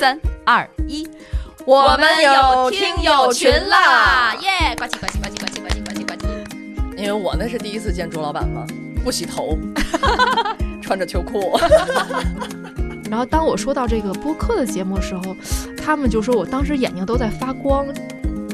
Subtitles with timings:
[0.00, 1.06] 三二一，
[1.66, 4.34] 我们有听友群啦！
[4.40, 4.74] 耶！
[4.74, 6.96] 呱唧呱唧呱唧呱唧呱唧呱唧呱唧。
[6.96, 8.64] 因为我那是第一次见钟老板嘛，
[9.04, 9.58] 不洗头，
[10.80, 11.60] 穿着秋裤。
[13.10, 15.36] 然后当我说到这个播客的节目的时候，
[15.76, 17.86] 他们就说我当时眼睛都在发光，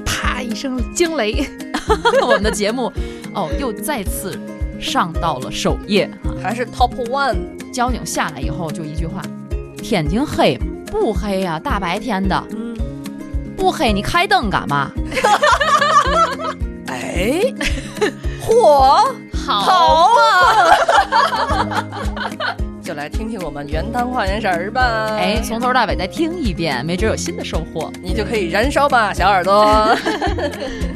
[0.04, 1.48] 啪一声惊雷。
[2.26, 2.92] 我们的节目
[3.36, 4.36] 哦，又再次
[4.80, 6.34] 上到了首页啊！
[6.42, 7.36] 还是 Top One。
[7.72, 9.22] 交警下来以后就一句话：
[9.80, 10.72] 天津黑吗？
[10.98, 12.74] 不黑呀、大白天的，嗯，
[13.54, 14.90] 不黑你开灯干嘛？
[16.88, 17.42] 哎，
[18.40, 19.04] 火，
[19.46, 21.84] 好嘛！
[22.82, 25.10] 就来听听我们原汤化原食儿吧。
[25.18, 27.92] 哎，从头到尾再听一遍，没准有新的收获。
[28.02, 29.94] 你就可以燃烧吧，小耳朵。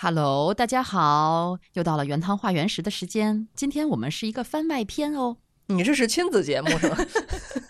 [0.00, 3.48] Hello，大家好，又到了原汤化原食的时间。
[3.56, 5.38] 今天我们是一个番外篇哦。
[5.66, 6.96] 你这是亲子节目是吗？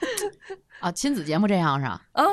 [0.80, 2.02] 啊，亲子节目这样是吧？
[2.12, 2.24] 啊，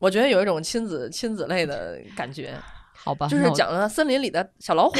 [0.00, 2.58] 我觉得有一种亲子亲子类的感觉，
[2.92, 4.96] 好吧，就是讲了森林里的小老虎。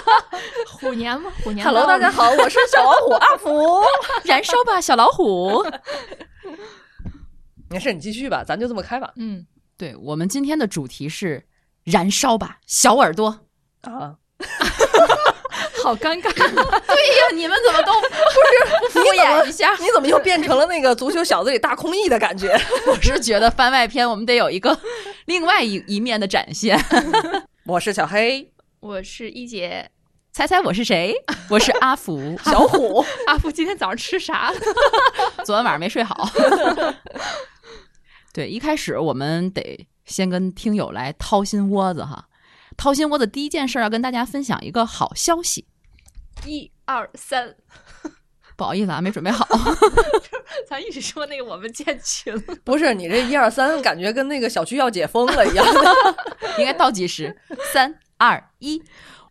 [0.80, 1.30] 虎年吗？
[1.44, 1.62] 虎年。
[1.62, 2.10] Hello，大家。
[2.10, 3.82] 好，我是小老虎阿福。
[4.24, 5.62] 燃烧吧，小老虎。
[7.68, 9.12] 没事，你继续吧，咱就这么开吧。
[9.16, 11.44] 嗯，对我们今天的主题是
[11.84, 13.40] 燃烧吧，小耳朵。
[13.82, 14.14] 啊，
[15.82, 16.30] 好尴尬。
[16.34, 19.74] 对呀，你们怎么都不是 敷衍一下？
[19.78, 22.58] 你怎么又变成了那个足球小子里大空翼的感觉？
[22.86, 24.78] 我是觉得番外篇我们得有一个
[25.26, 26.78] 另外一一面的展现。
[27.66, 29.90] 我是小黑，我是一姐。
[30.32, 31.14] 猜猜我是谁？
[31.48, 32.38] 我是阿福。
[32.44, 33.02] 小虎。
[33.26, 34.58] 阿福今天早上吃啥了？
[35.44, 36.28] 昨晚晚上没睡好。
[38.34, 42.26] 对，一开始我们得先跟听友来掏心窝子哈。
[42.76, 45.66] 掏心窝子第一件事要跟大家分享一个好消息。
[46.44, 47.54] 一二三，
[48.56, 49.46] 不好意思啊，没准备好。
[50.68, 52.38] 咱一直说那个我们建群。
[52.64, 55.66] 不是你这一二三，感觉跟那个小区要解封了一样。
[56.58, 57.36] 应该倒计时，
[57.72, 58.82] 三二一，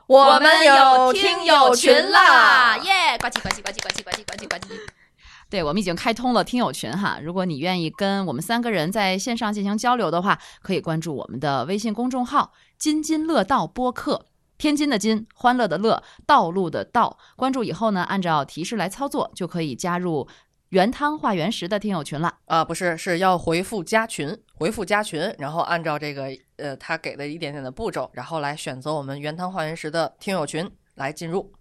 [0.08, 2.78] 我们有听友群啦！
[2.78, 3.18] 耶！
[3.20, 4.80] 呱唧呱唧呱唧呱唧呱唧呱唧呱唧。
[5.50, 7.20] 对，我们已经开通了听友群哈。
[7.22, 14.28] 如果你愿意跟我们三个人在线上进行交流的话，可以关注我们的微信公众号“津津乐道播客”，
[14.58, 17.18] 天津的津，欢乐的乐，道路的道。
[17.36, 20.28] 关注以后呢，按照提示来操作，就可以加入
[20.70, 22.38] 原汤化原食的听友群了。
[22.46, 31.52] 啊，不是，是要回复加群，回复加群，然后按照这个呃他给的一点点的步骤，然后来选择我们原汤化原食的听友群来进入。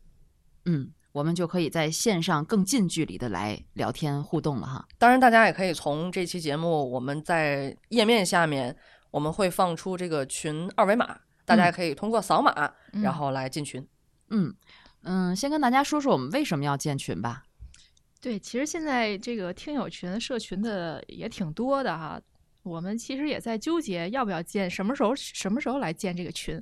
[0.66, 4.86] 嗯，我们就可以在线上更近距离的来聊天互动了哈。
[4.98, 8.76] 当然，大家也可以从这期节目，我们在页面下面
[9.14, 12.52] 我们会放出这个群二维码，大家也可以通过扫码，
[13.00, 13.86] 然后来进群。
[14.30, 14.52] 嗯
[15.04, 17.44] 嗯，先跟大家说说我们为什么要建群吧。
[18.20, 22.20] 对，其实现在这个听友群、社群的也挺多的哈。
[22.64, 26.60] 我们其实也在纠结要不要建，什么时候什么时候来建这个群。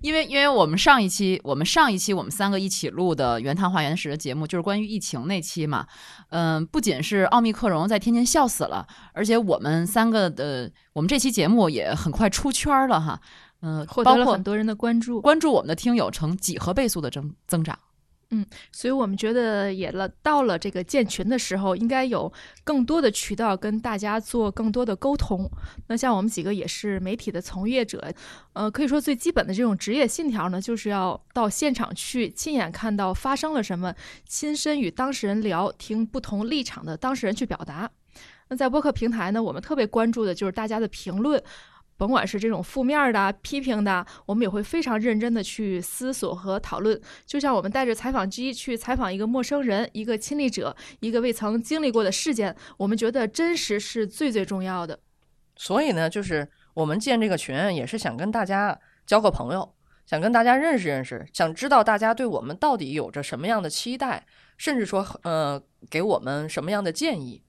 [0.00, 5.86] 因为因为我们上一期我们上一期我们三个一起录的原汤化原食的节目，就是关于疫情那期嘛。
[6.30, 13.20] 嗯，不仅是奥密克戎在天津笑死了，而且我们三个的我们这期节目也很快出圈了哈。
[13.60, 15.20] 嗯，获包括得了很多人的关注。
[15.20, 17.78] 关注我们的听友呈几何倍速的增增长。
[18.34, 22.32] 嗯所以我们觉得也了到了这个建群的时候，应该有
[22.64, 25.48] 更多的渠道跟大家做更多的沟通。
[25.88, 28.12] 那像我们几个也是媒体的从业者，
[28.54, 33.94] 呃，可以说最基本的这种职业信条呢，就是要到现场去亲眼看到发生了什么，
[34.26, 37.90] 亲身与当事人聊，听不同立场的当事人去表达。
[38.48, 41.42] 那在播客平台呢，我们特别关注的就是大家的评论。
[42.02, 47.00] 甭管是这种负面的、批评的，我们也会非常认真的去思索和讨论。
[47.24, 54.98] 就像我们带着采访机去采访一个陌生人、一个亲历者、一个未曾经历过的事件，我们觉得真实是最最重要的。
[55.54, 58.76] 所以呢，就是我们建这个群，也是想跟大家
[59.06, 59.72] 交个朋友，
[60.04, 64.26] 想跟大家认识认识，想知道大家对我们到底有着什么样的期待，
[64.56, 67.44] 甚至说，呃，给我们什么样的建议。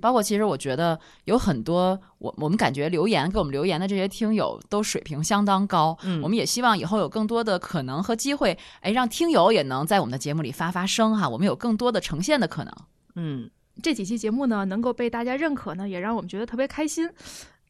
[0.00, 12.74] 包括其实我觉得有很多我我们感觉留言给我们留言的这些听友都水平相当高，嗯我们也希望以后有更多的可能和机会，哎，让听友也能在我们的节目里发发声哈，我们有更多的呈现的可能。
[13.14, 13.48] 嗯，
[13.82, 17.08] 这几期节目呢，能够被大家认可呢，也让我们觉得特别开心。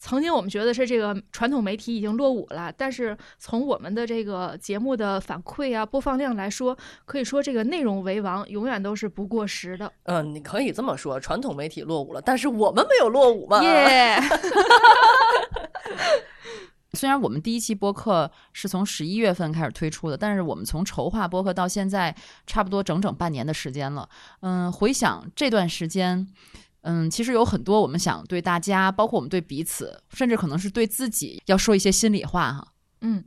[0.04, 9.90] 曾经我们觉得是这个传统媒体已经落伍了，但是从我们的这个节目的反馈啊、播放量来说，可以说这个内容为王，永远都是不过时的。
[10.02, 13.62] 嗯、你可以这么说，传统媒体落伍了，但是我们没有落伍嘛。
[13.62, 14.18] 耶！
[16.92, 22.14] 虽然我们第一期播客是从十一月份开始推出的，但是我们从筹划播客到现在，
[22.46, 24.08] 差不多整整半年的时间了。
[24.42, 26.28] 嗯，回想这段时间，
[26.84, 32.68] 嗯，其实有很多我们想对大家，包括我们对彼此，甚至可能是对自己，要说一些心里话哈。
[33.00, 33.24] 嗯。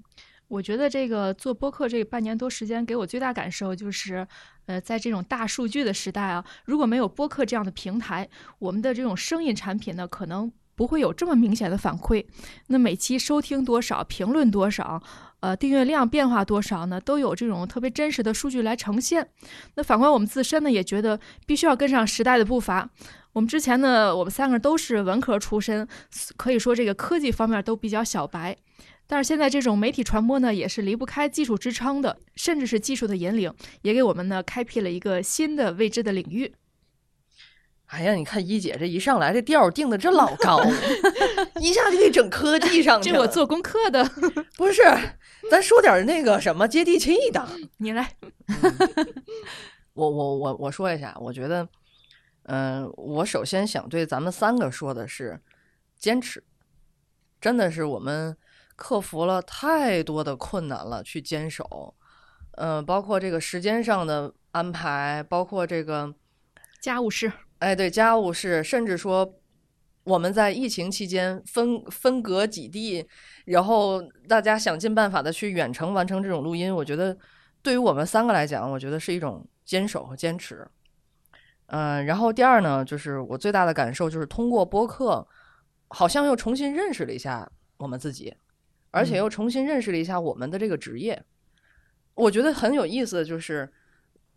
[0.49, 4.25] 我觉得这个做播客这半年多时间，给我最大感受就是，
[4.65, 12.25] 呃，在这种大数据的时代啊，如果没有播客这样的平台，我们的这种声音产品呢，可能不会有这么明显的反馈。
[12.67, 15.03] 那每期收听多少、评论多少、
[15.39, 19.29] 呃，订阅量变化多少呢，都有这种特别真实的数据来呈现。
[19.75, 22.89] 那反观我们自身呢，也觉得必须要跟上时代的步伐。
[23.33, 25.87] 我们之前呢，我们三个都是文科出身，
[26.37, 28.57] 可以说这个科技方面都比较小白。
[29.05, 33.53] 但是现在这种媒体传播呢，也是离不开技术支撑的，甚至是技术的引领，
[33.83, 36.55] 也给我们呢开辟了一个新的未知的领域。
[37.85, 40.59] 哎呀，你看一姐这一上来，这调定的这老高，
[41.61, 43.15] 一下就给整科技上去了。
[43.15, 44.03] 这我做功课的，
[44.57, 44.81] 不是？
[45.49, 47.47] 咱说点那个什么接地气的。
[47.77, 48.15] 你来，
[49.93, 51.67] 我我我我说一下，我觉得，
[52.43, 55.39] 嗯，我首先想对咱们三个说的是，
[55.97, 56.43] 坚持，
[57.39, 58.37] 真的是我们。
[58.79, 61.95] 克服了太多的困难了，去坚守，
[62.57, 66.13] 嗯，包括这个时间上的安排，包括这个
[66.79, 69.36] 家务事，哎，对，家务事，甚至说
[70.07, 73.05] 我们在疫情期间分分隔几地，
[73.43, 77.15] 然后大家想尽办法的去远程完成这种录音，我觉得
[77.61, 80.65] 对于我们三个来讲，我觉得是一种坚守和坚持。
[81.65, 85.27] 嗯，然后第二呢，就是我最大的感受就是通过播客，
[85.89, 88.33] 好像又重新认识了一下我们自己。
[88.91, 91.21] 而且又重新认识了一下我们的这个职业，
[92.15, 93.23] 我觉得很有意思。
[93.23, 93.69] 就是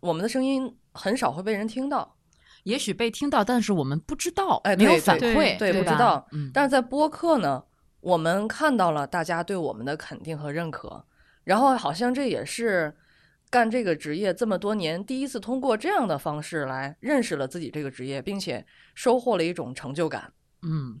[0.01, 2.17] 我们的声音很少会被人听到，
[2.63, 6.27] 也许被听到，但是我们不知道，哎，没有反馈，对，不知道。
[6.53, 7.63] 但是在播客呢，
[7.99, 11.05] 我们看到了大家对我们的肯定和认可，
[11.43, 12.95] 然后好像这也是
[13.49, 18.65] 干这个职业这么多年第一次通过这样的方式来认识了自己这个职业，并且
[18.95, 20.31] 收获了一种成就感。
[20.61, 20.99] 嗯，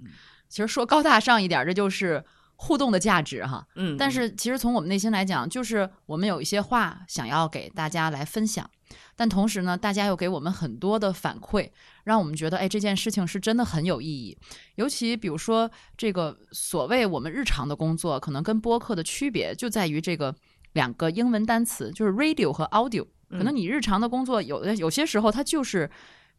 [0.49, 2.23] 其实说高大上一点，这就是。
[2.63, 8.69] 互动的价值哈，嗯，但是其实从我们内心来讲，就是我们有一些话想要给大家来分享，
[9.15, 11.71] 但同时呢，大家又给我们很多的反馈，
[12.03, 14.37] 让我们觉得，哎，这件事情是真的很有意义。
[14.75, 20.35] 尤其比如说这个所谓我们日常的工作，可能跟播客的区别就在于这个
[20.73, 23.07] 两个英文单词，就是 radio 和 audio。
[23.31, 25.89] 可能你日常的工作有的有些时候它就是。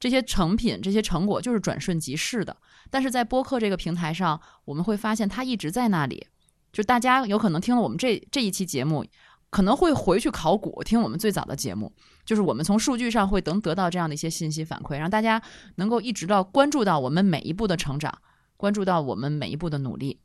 [0.02, 2.56] 这些成品、这些成果就是转瞬即逝的，
[2.90, 6.26] 但是在播客这个平台上，我们会发现它一直在那里。
[6.72, 9.06] 就大家有可能听了我们这这一期节目，
[9.48, 11.94] 可能会回去考古听我们最早的节目，
[12.24, 15.40] 就是我们从数据上会能得到这样的一些信息反馈，让大家
[15.76, 18.12] 能够一直到关注到我们每一步的成长，
[18.56, 20.18] 关注到我们每一步的努力。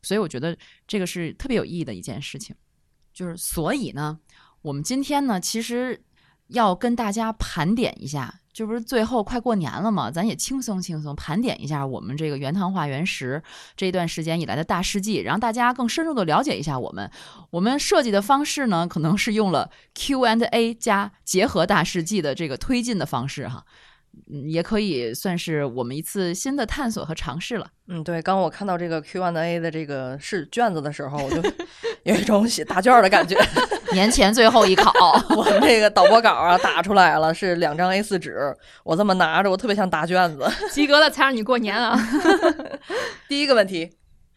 [0.00, 2.54] 所以我觉得这个是特别有意义的一件事情。
[3.12, 4.20] 就是所以呢，
[4.62, 6.00] 我们今天呢，其实
[6.46, 8.42] 要跟大家盘点一下。
[8.54, 10.12] 这不是最后快过年了嘛？
[10.12, 13.42] 咱也轻松轻松盘点一下我们这个原汤化原石
[13.76, 17.10] 这一段时间以来的大事迹，让大家更深入的了解一下我们。
[17.50, 23.64] 我们设计的方式呢，可能是用了 Q and A 加结合大事记的这个推进的方式哈。
[24.32, 27.66] 嗯，也可以算是我们一次新的探索和尝试了。
[27.88, 31.42] 嗯，对，刚我看到这个 Q&A 的这个试卷子的时候，我就
[32.04, 33.36] 有一种写答卷的感觉。
[33.92, 34.90] 年前最后一考，
[35.36, 40.50] 我这个导播稿啊打出来了，是两张 A4 纸，我这么拿着，我特别像答卷子。
[40.72, 41.96] 及格了才让你过年啊！
[43.28, 43.90] 第一个问题，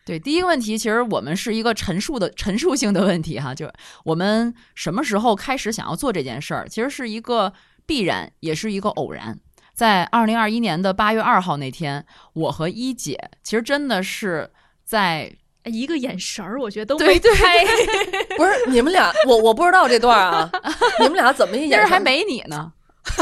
[0.06, 3.74] 对，第一个问题，其实我们是一个陈述的陈述性的问题哈，就是
[4.04, 7.52] 我们什么时候开始想要做这件事儿，其实是一个
[7.88, 9.40] 必然，也是一个偶然。
[9.78, 12.04] 在二零二一年的八月二号那天，
[12.34, 14.50] 我和一姐其实真的是
[14.84, 15.32] 在
[15.66, 17.32] 一个眼神儿，我觉得都对对，
[18.36, 20.50] 不是你们俩，我我不知道这段啊，
[21.00, 22.74] 你们俩怎么一眼神还没你呢？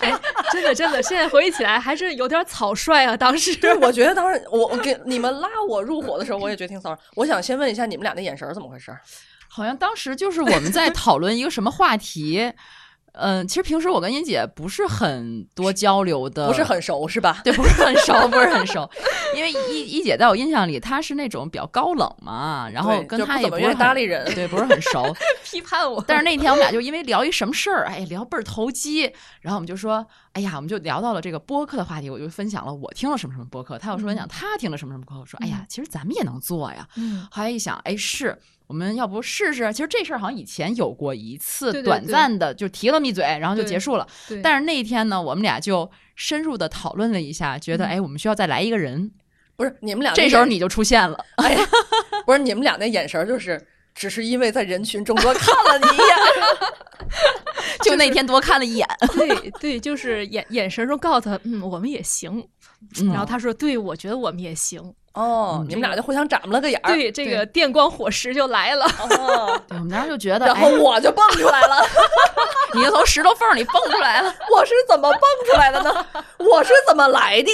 [0.00, 0.12] 哎，
[0.52, 3.16] 真的真的，现在回忆起来还是有点草率啊。
[3.16, 6.94] 当时我觉得当时我我给你们拉我入伙的时候，我也觉得挺骚。
[7.14, 8.94] 我想先问一下你们俩的眼神怎么回事？
[9.48, 12.52] 好像当时就是我们在讨论一个什么话题。
[13.14, 17.40] 嗯，其实平时我跟英姐不是很多交流的，不是很熟是吧？
[17.44, 18.88] 对，不是很熟，不是很熟。
[19.36, 25.14] 因为一一姐在我印象里，她是那种比较高冷嘛，然后跟她也不是搭理人，对，不是很熟。
[25.44, 26.02] 批判我。
[26.06, 29.02] 但是那天我们俩就因为聊一什么事儿，哎，聊倍儿投机，
[29.40, 36.86] 然后我们就说，哎呀，我们就聊到了这个播客的话题，我就分享了我听了什么什么播客，她又说分享她听了什么什么播客，说，哎呀，其实咱们也能做呀。
[36.96, 37.26] 嗯。
[37.30, 38.36] 后来一想，哎，是。
[38.66, 39.72] 我们要不试试？
[39.72, 44.06] 其实这事儿好像以前有过一次短暂的，就提了一嘴，然后就结束了。
[44.42, 49.10] 但是那一天呢，我们俩就深入的讨论了一下，觉得哎，我们需要再来一个人，
[49.56, 51.18] 不是你们俩这时候你就出现了。
[51.36, 51.60] 哎呀，
[52.24, 53.66] 不是你们俩那眼神儿就是。
[53.96, 56.16] 只是因为在人群中多看了你一眼
[57.84, 62.44] 就那天多看了一眼，对对，就是眼眼神中告诉他，嗯，我们也行。
[63.00, 64.80] 嗯然后他说，对，我觉得我们也行。
[65.14, 68.84] 哦，嗯你们俩就互相眨巴了个眼儿，对，这个电光火石就来了。
[69.18, 71.76] 哦， 对我们当时就觉得，然后哎，我就蹦出来了，
[72.74, 76.06] 你就从石头缝里蹦出来了， 我是怎么蹦出来的呢？
[76.38, 77.50] 我是怎么来的？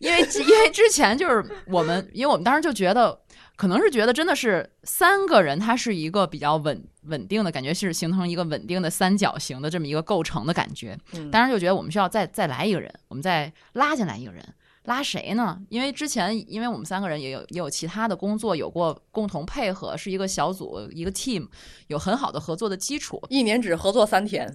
[0.00, 3.16] 因为因为之前就是我们，因为我们当时就觉得。
[3.58, 10.96] 可能是觉得真的是三个人，他是一个比较稳稳定的感觉，是形成一个稳定的三角形的这么一个构成的感觉。
[11.14, 15.60] 嗯当时就觉得我们需要再再来一个人，我们再拉进来一个人，拉谁呢？
[15.70, 21.48] 因为之前因为我们三个人也有也有其他的工作，有过共同配合，是一个小组一个 team，
[21.88, 24.48] 有很好的合作的基础，一年只合作三天，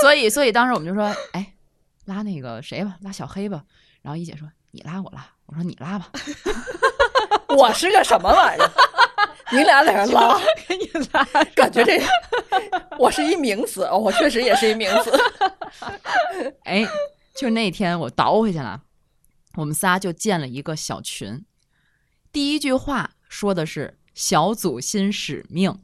[0.00, 1.54] 所以所以当时我们就说，哎，
[2.04, 3.64] 拉那个谁吧，拉小黑吧。
[4.02, 6.08] 然后一姐说你拉我拉，我说你拉吧。
[7.56, 8.70] 我是个什么玩意儿？
[9.52, 12.00] 你俩在这拉， 给你拉，感觉这
[12.98, 15.12] 我是一名词，哦我确实也是一名词。
[16.64, 16.86] 哎，
[17.34, 18.82] 就那天我倒回去了，
[19.56, 21.44] 我们仨就建了一个小群。
[22.32, 25.78] 第一句话说的是小组新使命，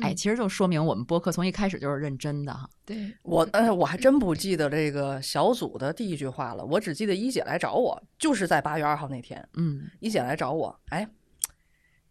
[0.00, 2.68] 哎，嗯其实就说明我们播客从一开始就是认真的哈。
[2.84, 11.08] 对，我呃，我还真不记得这个小组的第一句话了，我只记得一姐来找我，就是在八月二号那天，嗯，一姐来找我，哎，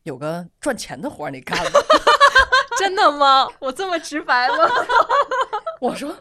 [0.04, 1.80] 有个赚钱的活儿你干吗？
[2.80, 3.48] 真的吗？
[3.60, 4.56] 我这么直白吗？
[5.80, 6.16] 我说，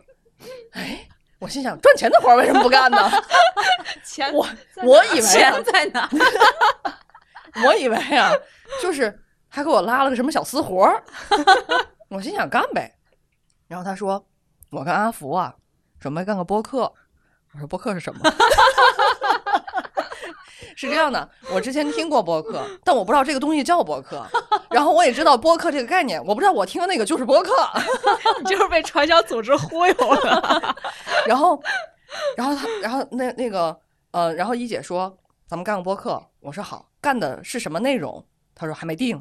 [0.72, 3.10] 哎，我心想赚钱的活儿为什么不干呢？
[4.04, 4.46] 钱我
[4.84, 6.08] 我以为啊钱在哪？
[7.64, 8.32] 我以为啊，
[8.82, 9.21] 就是
[9.52, 11.04] 他给我拉了个什么小私活儿，
[12.08, 12.90] 我心想干呗。
[13.68, 14.24] 然后他说，
[14.70, 15.54] 我跟阿福啊，
[16.00, 16.90] 准备干个播客。
[17.52, 18.20] 我说播客是什么？
[20.74, 24.26] 是这样的，我之前听过播客，但我不知道这个东西叫播客。
[24.70, 27.52] 然后我也知道播客这个概念，我不知道我听的那个就是播客。
[28.38, 30.74] 你 就是被传销组织忽悠了。
[31.26, 31.62] 然后，
[32.38, 33.78] 然后他，然后那那个
[34.12, 35.14] 呃，然后一姐说
[35.46, 38.24] 咱们干个播客，我说好，干的是什么内容？
[38.54, 39.18] 她说还没定。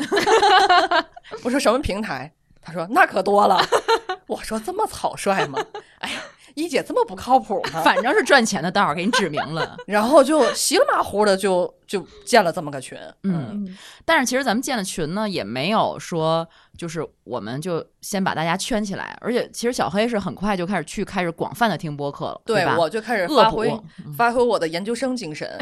[1.43, 2.31] 我说什么平台？
[2.63, 3.59] 他说那可多了。
[4.27, 5.57] 我说这么草率吗？
[5.97, 6.21] 哎呀，
[6.53, 7.81] 一姐这么不靠谱吗？
[7.81, 9.75] 反正是赚钱的道儿，给你指明了。
[9.87, 12.95] 然后就稀里马虎的就就建了这么个群。
[13.23, 16.47] 嗯嗯，但是其实咱们建的群呢，也没有说
[16.77, 22.77] 就是我们就先把大家圈起来，而且其实小黑是很快就开始去开始广泛的听播客了，对，吧？
[22.77, 23.73] 我就开始发挥
[24.15, 25.59] 发挥我的研究生精神。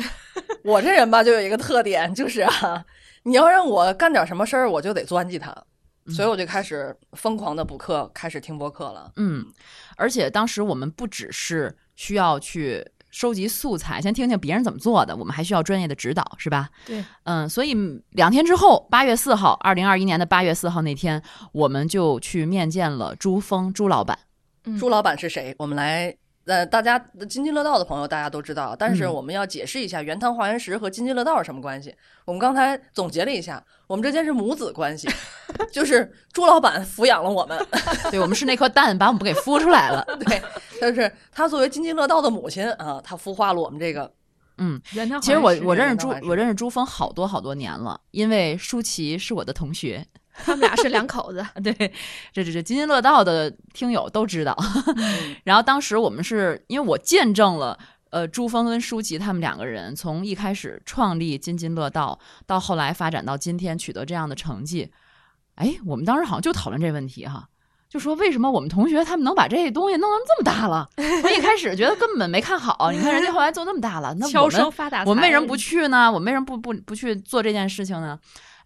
[0.65, 2.83] 我这人吧，就有一个特点，就是啊，
[3.23, 5.55] 你要让我干点什么事儿，我就得钻进它。
[6.15, 9.11] 所以我就开始疯狂的补课，开始听播客了。
[9.17, 9.45] 嗯，
[9.95, 16.69] 而且当时我们不只是需要去收集素材，先听听别人怎么做的，我们还需要专业的指导，是吧？
[16.87, 17.75] 对，嗯，所以
[18.11, 21.21] 两天之后，八月四号，二零二一年的八月四号那天，
[21.51, 24.17] 我们就去面见了朱峰朱老板。
[24.65, 25.53] 嗯朱老板是谁？
[25.59, 26.15] 我们来，
[26.49, 26.97] 呃，大家
[27.29, 31.95] 津津乐道的朋友大家都知道，但是嗯我们要解释一下原汤化原食和津津乐道是什么关系。
[32.25, 35.07] 我们刚才总结了一下，我们之间是母子关系，
[35.71, 37.55] 就是朱老板抚养了我们，
[38.09, 40.03] 对，我们是那颗蛋把我们给孵出来了。
[40.25, 40.41] 对，
[40.81, 44.11] 就是他作为津津乐道的母亲啊，他孵化了我们这个。
[44.57, 50.05] 嗯，原汤其实我我认识朱我认识朱峰好多好多年了，因为舒淇是我的同学。
[50.43, 51.45] 他们俩是两口子。
[51.63, 51.73] 对，
[52.33, 54.57] 这这这津津乐道的听友都知道。
[55.45, 57.77] 然后当时我们是因为我见证了。
[58.11, 62.17] 呃，朱峰跟舒淇他们两个人从一开始创立津津乐道，
[62.47, 64.91] 到后来发展到今天取得这样的成绩，
[65.53, 67.47] 哎，我们当时好像就讨论这问题哈，
[67.87, 70.89] 就说为什么我们同学他们能把这东西弄成这么大了？
[70.97, 75.07] 我一开始觉得根本没看好，你看人家后来做那么大了，那我悄们发大财。
[75.07, 76.11] 我们为什么不去呢？
[76.11, 78.17] 我们为什么不不不去做这件事情呢？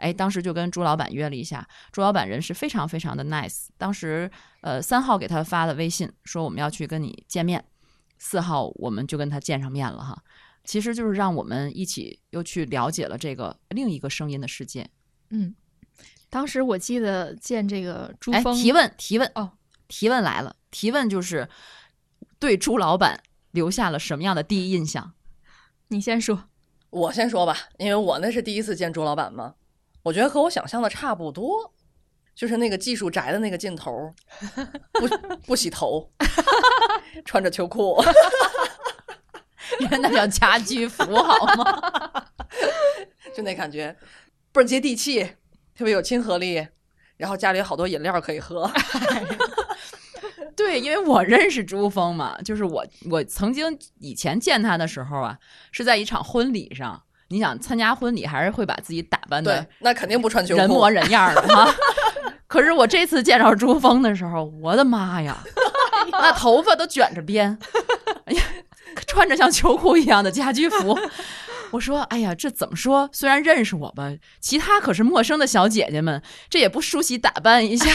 [0.04, 3.68] 哎，当时就跟朱老板约了一下，朱老板人是非常非常的 nice。
[3.78, 4.30] 当时
[4.60, 7.64] 呃三号给他发的微信说我们要去跟你见面，
[8.18, 10.22] 四号我们就跟他见上面了哈。
[10.66, 14.90] 其实就是让我们一起又去了解了这个另一个声音的世界。
[15.30, 15.56] 嗯，
[16.30, 19.54] 当时我记得见这个朱哎，峰提问提问哦，
[19.88, 21.48] 提问来了，提问就是
[22.40, 25.14] 对朱老板留下了什么样的第一印象？
[25.88, 26.50] 你先说。
[26.90, 29.56] 我先说吧，因为我那是第一次见朱老板嘛，
[30.04, 31.74] 我觉得和我想象的差不多，
[32.36, 34.14] 就是那个技术宅的那个劲头，
[34.94, 35.08] 不
[35.48, 36.12] 不洗头，
[37.24, 38.04] 穿着秋裤，
[39.90, 42.28] 那叫家居服好吗？
[43.34, 43.96] 就那感觉
[44.52, 45.24] 倍儿接地气，
[45.76, 46.68] 特别有亲和力，
[47.18, 48.70] 然后家里有好多饮料可以喝。
[50.56, 55.40] 对，因为我认识朱峰嘛，就是我我曾经以前见他的时候啊，
[55.72, 57.02] 是在一场婚礼上。
[57.34, 60.62] 你想参加婚礼，还是会把自己打扮的对，那肯定不穿秋裤。
[60.62, 61.74] 人模人样的哈。
[62.46, 65.36] 可是我这次见着朱峰的时候，我的妈呀，
[66.12, 67.58] 那头发都卷着编，
[68.26, 68.44] 哎呀，
[69.08, 70.96] 穿着像秋裤一样的家居服。
[71.72, 73.10] 我说，哎呀，这怎么说？
[73.12, 77.90] 虽然认识我吧，其他可是陌生的小姐姐们，这也不梳洗打扮一下。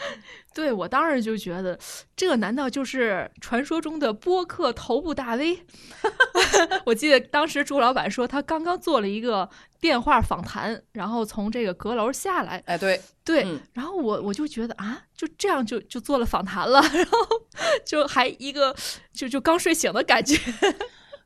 [0.54, 1.78] 对我当时就觉得，
[2.16, 5.64] 这难道就是传说中的播客头部大 V？
[6.86, 9.48] 我记得当时朱老板说，他刚刚做了一个
[9.80, 12.62] 电话访谈，然后从这个阁楼下来。
[12.66, 17.18] 哎，对对，嗯然后我我就觉得啊，就这样就就做了访谈了， 然后
[17.84, 18.74] 就还一个
[19.12, 20.38] 就就刚睡醒的感觉。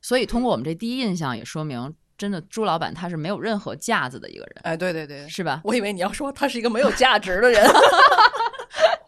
[0.02, 5.60] 所以通过我们这第一印象，也说明真的朱老板他是没有任何架子的一个人，哎，对对对，是吧？
[5.64, 7.64] 我以为你要说他是一个没有价值的人。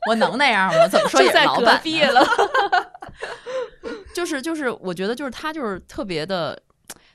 [0.08, 0.88] 我能那样吗？
[0.88, 2.24] 怎么说也就是在隔老板壁了。
[4.14, 6.60] 就是就是，我觉得就是他就是特别的，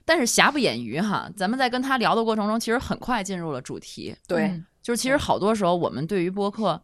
[0.04, 1.30] 但是瑕不掩瑜哈。
[1.38, 4.16] 咱们在跟他聊的过程中，其实很快进入了主题。
[4.28, 6.82] 对，嗯就是其实好多时候我们对于播客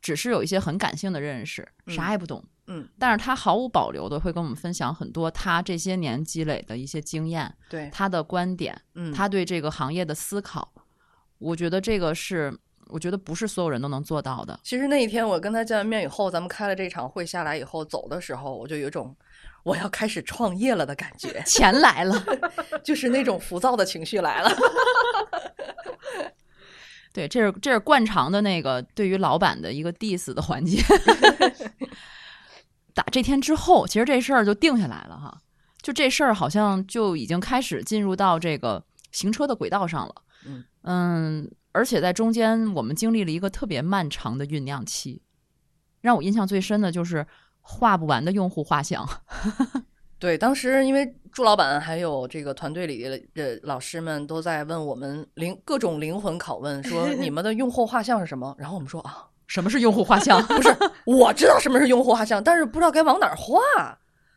[0.00, 2.42] 只是有一些很感性的认识，啥也不懂。
[2.66, 10.72] 嗯，但是他毫无保留的会跟我们分享很多他这些年积累的一些经验，对，他的观点，嗯，他对这个行业的思考。
[11.38, 12.52] 我觉得这个是，
[12.88, 14.58] 我觉得不是所有人都能做到的。
[14.62, 19.14] 其实那一天我跟他见完面以后，咱们开了这场会下来以后走的时候，我就有一种
[19.64, 22.24] 我要开始创业了的感觉， 钱来了，
[22.84, 24.50] 就是那种浮躁的情绪来了。
[27.12, 30.82] 对，这是这是惯常的那个对于老板的一个 diss 的环节。
[32.92, 35.38] 打这天之后，其实这事儿就定下来了哈，
[35.82, 40.14] 就这事儿好像就已经开始进入到这个行车的轨道上了。
[40.46, 45.20] 嗯嗯，而且在中间我们经历了一个特别漫长的酝酿期，
[46.00, 47.26] 让我印象最深的就是
[47.60, 49.06] 画不完的用户画像。
[50.18, 58.54] 对，当时因为朱老板还有这个团队里的呃老师们都在问我们灵各种灵魂拷问，说 你们的用户画像是什么？
[58.56, 60.42] 然后我们说啊，什么是用户画像？
[60.48, 63.60] 不是，我知道什么是用户画像，但是不知道该往哪儿画，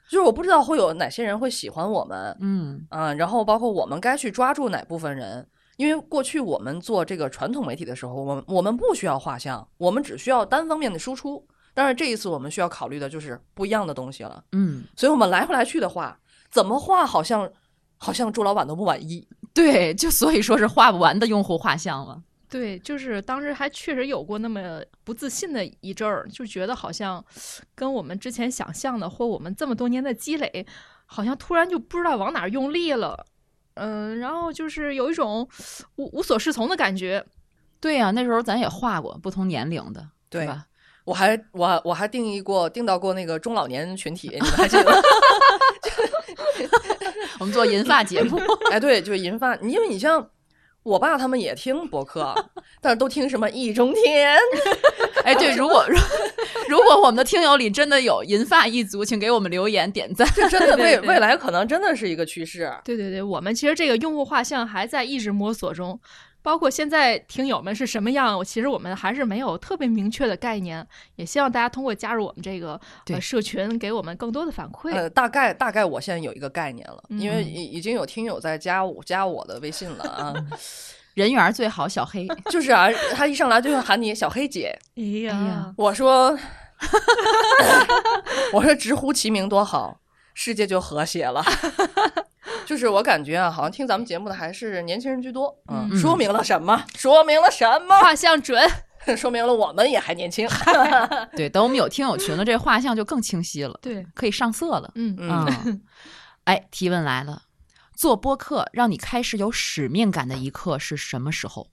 [0.09, 5.47] 就是我不知道会有哪些人会喜欢我们，嗯啊，然后包括我们该去抓住哪部分人。
[5.79, 11.41] 因为过去我们做这个传统媒体的时候，我们我们不需要画像，我们只需要单方面的输出。
[11.73, 16.19] 但是这一次我们需要考虑的就是不一样的东西了，嗯，所以我们来回来去的画，
[16.51, 17.49] 怎么画好像
[17.95, 19.25] 好像朱老板都不满意。
[19.55, 22.21] 对，就所以说是画不完的用户画像了。
[22.49, 27.23] 对，就是当时还确实有过那么不自信的一阵儿，就觉得好像
[27.73, 30.65] 跟我们之前想象的或我们这么多年的积累，
[31.05, 33.25] 好像突然就不知道往哪儿用力了。
[33.75, 35.47] 嗯，然后就是有一种
[35.95, 37.23] 无无所适从的感觉。
[37.79, 40.65] 对呀、那时候咱也画过不同年龄的，对吧？
[41.05, 44.97] 我还我我还定义过定到过那个中老年群体，你们还记得吗？
[47.39, 48.37] 我们做银发节目，
[48.69, 50.29] 哎，对，就是银发，因为你像
[50.83, 52.33] 我爸他们也听博客，
[52.81, 54.37] 但是都听什么易中天，
[55.23, 55.85] 哎，对，如果
[56.69, 60.27] 如果我们的听友里真的有银发一族，请给我们留言点赞。
[60.35, 62.71] 这真的 未未来可能真的是一个趋势。
[62.83, 65.99] 对对对，我们其实这个用户画像还在一直摸索中，
[66.49, 70.83] 包括现在听友们是什么样，其实我们还是没有特别明确的概念。
[71.15, 74.91] 也希望大家通过加入我们这个呃社群，给我们更多的反馈。
[74.91, 80.33] 呃，大概大概我现在有一个概念了，因为嗯已已经有听友在加我加我的微信了啊，
[81.13, 82.27] 人缘最好，小黑。
[82.49, 86.35] 就是啊，他一上来就会喊你小黑姐，哎呀，我说，
[88.53, 89.99] 我说直呼其名多好，
[90.33, 91.45] 世界就和谐了。
[92.65, 96.83] 就是我感觉啊，好像听咱们节目的还是年轻人居多，嗯说明了什么？
[96.95, 97.97] 说明了什么？
[97.99, 98.61] 画像准。
[99.17, 100.47] 说明了我们也还年轻。
[101.35, 104.91] 对，等我们有听友群了，这画像就更清晰了，对，可以上色了。
[104.95, 105.81] 嗯嗯，嗯，
[106.43, 107.43] 哎，提问来了，
[107.95, 111.67] 做播客让你开始有使命感的一刻是什么时候？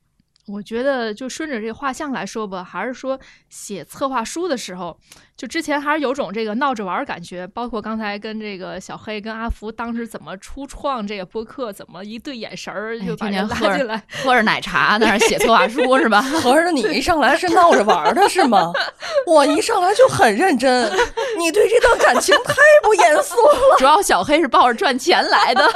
[0.48, 3.18] 我觉得就顺着这个画像来说吧，还是说
[3.50, 4.96] 写策划书的时候，
[5.36, 7.46] 就之前还是有种这个闹着玩儿感觉。
[7.48, 14.02] 包括刚才跟这个小黑跟阿福当时怎么初创这个播客，怎么一对眼神儿哎就把人拉天天喝着进来。
[14.22, 16.22] 喝着奶茶在，那儿写策划书是吧？
[16.42, 18.72] 合着你一上来是闹着玩儿的是吗？
[19.26, 20.88] 我一上来就很认真，
[21.38, 22.54] 你对这段感情太
[22.84, 23.76] 不严肃了。
[23.78, 25.68] 主要小黑是抱着赚钱来的，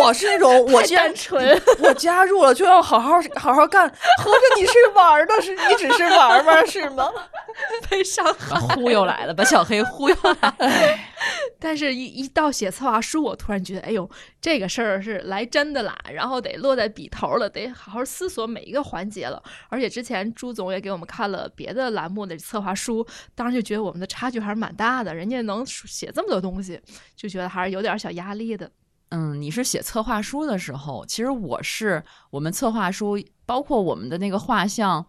[0.00, 3.87] 我是那种我既然单纯，我加入了就要好好好好干，
[4.22, 7.10] 合着你是玩儿的，是你只是玩儿玩儿是吗？
[7.90, 8.58] 被伤害。
[8.74, 10.98] 忽悠来了，把小黑忽悠来了。
[11.58, 14.08] 但是一，一到写策划书，我突然觉得，哎呦，
[14.40, 19.42] 这个事儿是来真的啦，然后得落在笔头了，得好好思索每一个环节了。
[19.68, 26.80] 而且之前朱总也给我们看了别的栏目的策划书，当时就觉得我们的差距还是蛮大的，人家能写这么多东西，
[27.16, 28.70] 就觉得还是有点小压力的。
[29.10, 35.06] 嗯，你是写策划书的时候，其实我是我们策划书，包括我们的那个画像。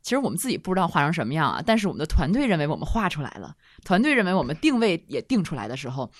[0.00, 6.10] 其实我们自己不知道画成什么样啊，但是我们的团队认为我们画出来了，团队认为我们定位也定出来的时候，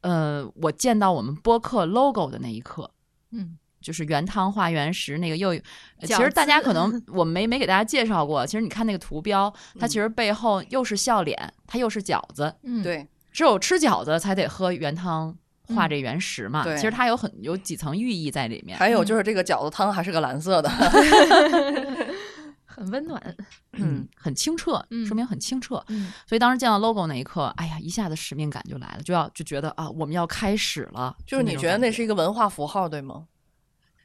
[0.00, 2.88] 呃，我见到我们播客 logo 的那一刻，
[3.32, 5.54] 嗯，就是原汤化原石那个又，
[6.02, 15.36] 其实大家可能 我没没给大家介绍过，其实你看那个图标，它其实背后又是笑脸，它又是饺子，嗯，对，只有吃饺子才得喝原汤
[15.74, 20.68] 化这原石嘛，对其实它有很有几层寓意在里面，还有就是这个饺子汤还是个蓝色的，
[22.66, 23.36] 很温暖。
[23.72, 25.82] 嗯，很清澈，嗯说明很清澈。
[25.88, 31.14] 嗯，所以当时见到 logo 那一刻，哎呀，一下子使命感就来了，就要就觉得啊，我们要开始了。
[31.26, 33.24] 就是你觉得那是是一个文化符号对吗？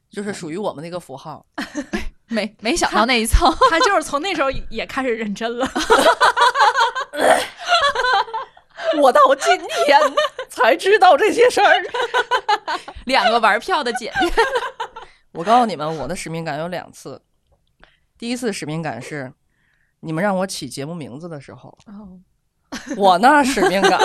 [0.10, 1.46] 就是属于我们那个符号。
[2.28, 5.68] 没没想到那一层，他就是从那时候也开始认真了。
[9.00, 10.00] 我到今天
[10.50, 11.84] 才知道这些事儿。
[13.06, 14.32] 两个玩票的姐姐，
[15.34, 17.22] 我告诉你们，我的使命感有两次。
[18.18, 19.32] 第一次使命感是
[20.02, 22.20] 你们让我起节目名字的时候，哦，
[22.98, 24.00] 我那使命感，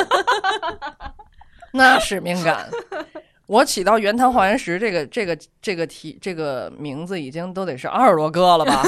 [1.72, 2.70] 那使命感，
[3.46, 8.82] 我起到原汤化原石这个这个这个题这个名字已经都得是二十多个了吧，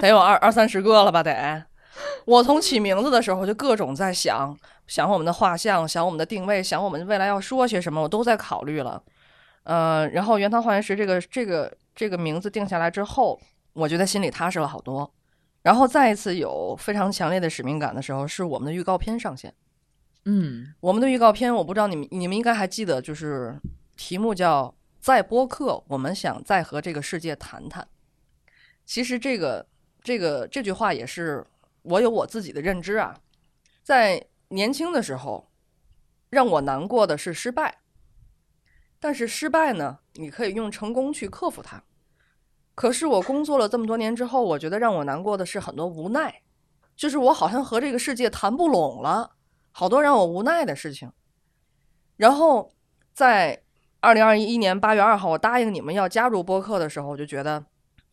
[0.00, 1.64] 得有二二三十个了吧得。
[2.24, 4.56] 我从起名字的时候就各种在想，
[4.92, 9.02] 想我们的画像，想我们的定位，想我们未来要说些什么，我都在考虑了。
[9.62, 13.40] 呃，然后原汤化原石这个这个这个名字定下来之后，
[13.72, 15.10] 我觉得心里踏实了好多。
[15.62, 19.54] 然后再一次有非常强烈的使命感的时候，是我们的预告片上线。
[20.26, 23.58] 嗯我们的预告片，我不知道你们你们应该还记得，就是
[23.96, 27.88] 题目叫“在播客”，我们想再和这个世界谈谈。
[28.84, 29.66] 其实这个
[30.02, 31.42] 这个这句话也是
[31.80, 33.16] 我有我自己的认知啊，
[33.82, 35.50] 在年轻的时候，
[36.28, 37.78] 让我难过的是失败，
[39.00, 41.82] 但是失败呢，你可以用成功去克服它。
[42.74, 46.42] 可是我工作了这么多年之后，我觉得让我难过的是很多无奈，
[46.94, 49.36] 就是我好像和这个世界谈不拢了。
[49.70, 51.10] 好多让我无奈的事情。
[52.16, 52.74] 然后
[53.14, 53.62] 在
[54.00, 57.64] 二零二一年八月二号，我答应你们要加入播客的时候，我就觉得，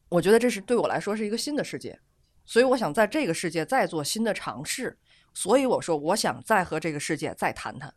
[0.07, 1.99] 我觉得这是对我来说是一个新的世界，
[2.45, 4.97] 所以我想在这个世界再做新的尝试。
[5.33, 7.93] 所以我说，我想再和这个世界再谈谈。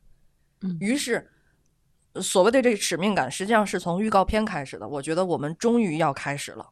[0.60, 1.28] 嗯于是，
[2.20, 4.86] 所谓的这个使命感，实际上是从预告片开始的。
[4.86, 6.66] 我觉得我们终于要开始了。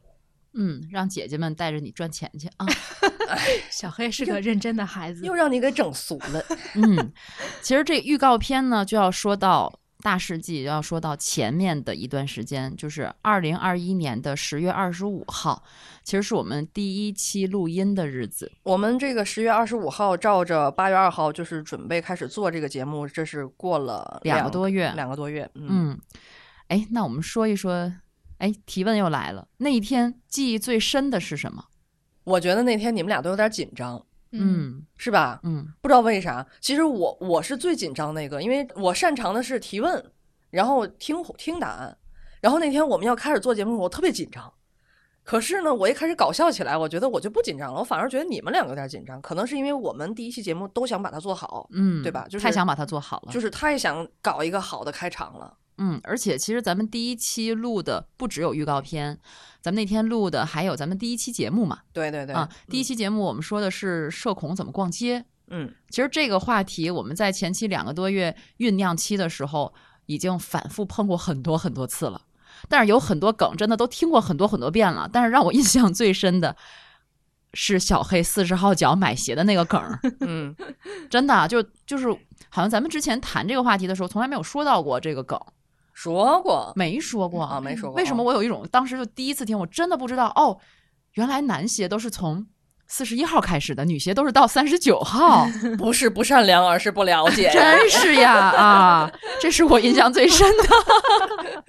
[0.53, 2.65] 嗯，让姐姐们带着你赚钱去啊。
[3.71, 5.33] 小黑是个认真的孩子又。
[5.33, 6.43] 让你给整俗了。
[6.75, 7.13] 嗯，
[7.61, 15.63] 其实这预告片呢，就要说到大事记，要说到前面的一段时间，就是二零二一年的十月二十五号，
[16.03, 18.51] 其实是我们第一期录音的日子。
[18.63, 25.49] 我们这个十月二十五号照着八月二号就是准备开始做这个节目，这是过了两个多月两个多月。
[25.53, 25.99] 嗯，嗯，
[26.67, 27.93] 哎，那我们说一说，
[28.39, 31.65] 哎，提问又来了，那一天记忆最深的是什么？
[32.23, 35.39] 我觉得那天你们俩都有点紧张，嗯是吧？
[35.43, 36.45] 嗯不知道为啥。
[36.59, 40.11] 其实我我是最紧张那个，因为我擅长的是提问，
[40.49, 41.97] 然后听听答案。
[42.41, 44.51] 然后那天我们要开始做节目，我特别紧张。
[45.23, 49.21] 可是呢，我一开始搞笑起来，我觉得我就不紧张了，我反而觉得你们两个有点紧张。
[49.21, 55.55] 可能是因为我们第一期节目都想把它做好，嗯，对吧就是太想把它做好了，就是太想搞一个好的开场了。
[55.83, 59.17] 嗯，而且其实咱们第一期录的不只有预告片，
[59.61, 61.79] 咱们那天录的还有咱们第一期节目嘛。
[61.91, 65.25] 对对对，啊，第一期节目我们说的是社恐怎么逛街。
[65.47, 69.73] 嗯，其实这个话题我们在前期两个多月酝酿期的时候，
[70.05, 72.21] 已经反复碰过很多很多次了。
[72.69, 75.09] 但是有很多梗真的都听过很多很多遍了。
[75.11, 76.55] 但是让我印象最深的
[77.55, 80.55] 是小黑四十号脚买鞋的那个梗儿， 嗯，
[81.09, 82.07] 真的啊就就是
[82.49, 85.37] 好像咱们之前谈这个话题的时候，从来没有说到过这个梗，
[85.93, 87.97] 说过没说过啊，没说过。
[87.97, 90.57] 为什么哦我有一种当时就第一次听，我真的不知道哦，
[91.13, 92.47] 原来男鞋都是从
[92.87, 95.47] 四十一号开始的，女鞋都是到三十九号，
[95.79, 97.49] 不是不善良，而是不了解？
[97.53, 99.11] 真是呀啊！
[99.39, 100.63] 这是我印象最深的。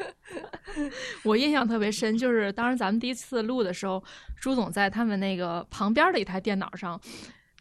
[1.22, 4.02] 我印象特别深，就是当时咱们第一次录的时候，
[4.40, 7.00] 朱总在他们那个旁边的一台电脑上，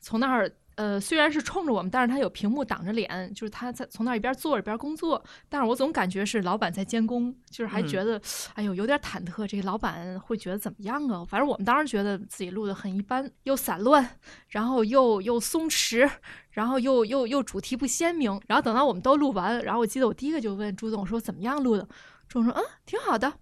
[0.02, 5.24] 从那儿呃，虽然是冲着我们，但是他有屏幕挡着脸，就是他在从那儿一边坐着一边工作。
[5.50, 8.22] 但是我总感觉是老板在监工，就是还觉得，
[8.56, 11.26] 哎呦，有点忐忑，这个老板会觉得怎么样啊？
[11.26, 16.10] 反正我们当时觉得自己录的很一般，又散乱，然后又又松弛，
[16.52, 18.40] 然后又又又主题不鲜明。
[18.48, 21.88] 然后等到我们都录完，然后我记得我第一个就问朱总说怎么样录的。
[22.28, 23.34] 朱总说嗯挺好的。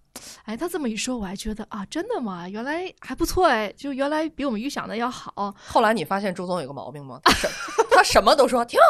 [0.44, 2.48] 哎，他这么一说，我还觉得啊，真的吗？
[2.48, 5.54] 原来还不错哎，就原来比我们预想的要好。
[5.66, 7.20] 后来你发现朱总有个毛病吗？
[8.00, 8.86] 他什他什么都说挺好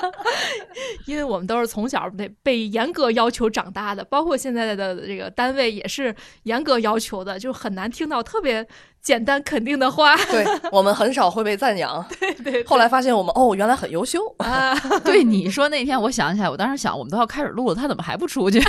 [0.00, 0.12] 的，
[1.06, 8.66] 因为我们都是从小被被严格要求长大的，包括现在的这个单位也是严格要求的，就很难听到特别
[9.02, 10.16] 简单肯定的话。
[10.16, 12.02] 对我们很少会被赞扬。
[12.18, 12.64] 对对。
[12.64, 14.74] 后来发现我们哦，原来很优秀啊。
[15.04, 18.62] 对你说那天，我想起来，我当时想，我们都要开始录了，他怎么还不出去？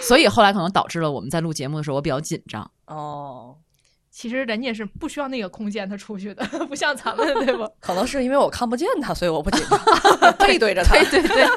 [0.00, 3.56] 所以后来可能导致了我们在录节目的时候我比较紧张哦。
[4.12, 7.66] 其实人家是不需要那个空间他出去的， 不像咱们对不？
[7.80, 10.94] 可能是因为我看不见他，所以我不紧张， 背对着他。
[11.10, 11.48] 对对对。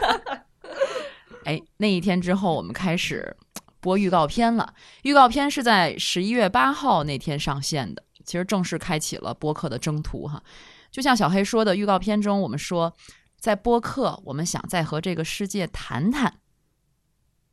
[1.43, 3.35] 哎，那一天之后我们开始
[3.81, 4.73] 播预告片了。
[5.03, 10.41] 预告片是在十一月八号那天上线的，其实正式开启了播客的征途哈。
[10.89, 12.95] 就像小黑说的，预告片中我们说，
[13.37, 16.39] 在播客我们想再和这个世界谈谈。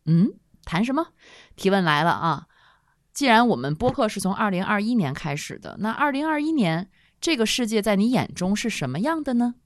[0.06, 0.32] 嗯，
[0.64, 1.08] 谈什么？
[1.56, 2.46] 提问来了啊！
[3.12, 6.88] 既然我们播客是从二零二一年开始的，那二零二一年
[7.20, 9.56] 这个世界在你眼中是什么样的呢？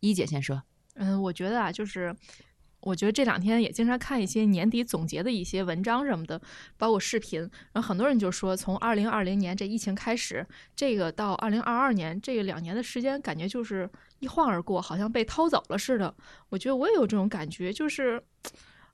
[0.00, 0.64] 一姐先说。
[0.94, 2.14] 嗯，我觉得啊，就是
[2.80, 6.40] 我觉得这两天也经常看一些年底总结的一些文章什么的，
[6.76, 7.40] 包括视频，
[7.72, 16.12] 然后很多人就说，从二零二零年这疫情开始，这个到二零二二年这两年的时间，感觉就是一晃而过，好像被偷走了似的。
[16.48, 18.20] 我觉得我也有这种感觉，就是。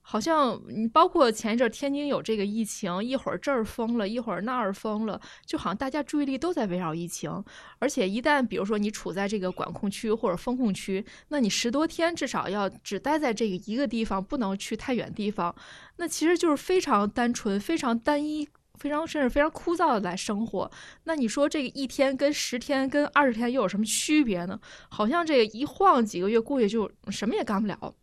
[0.05, 7.43] 好像你包括前一阵天津有这个疫情，一会儿这儿封了，一会儿那儿封了，就好像大家注意力都在围绕疫情。
[7.79, 15.55] 而且一旦比如说你处在这个管控区或者封控区，那你十多天至少要只待在这个一个地方，不能去太远地方。
[15.97, 20.71] 那其实就是非常单纯、非常单一、非常甚至非常枯燥的来生活。
[21.05, 24.59] 那你说这个一天跟十天跟二十天又有什么区别呢？
[24.88, 27.95] 好像这个一晃几个月过去就什么也干不了。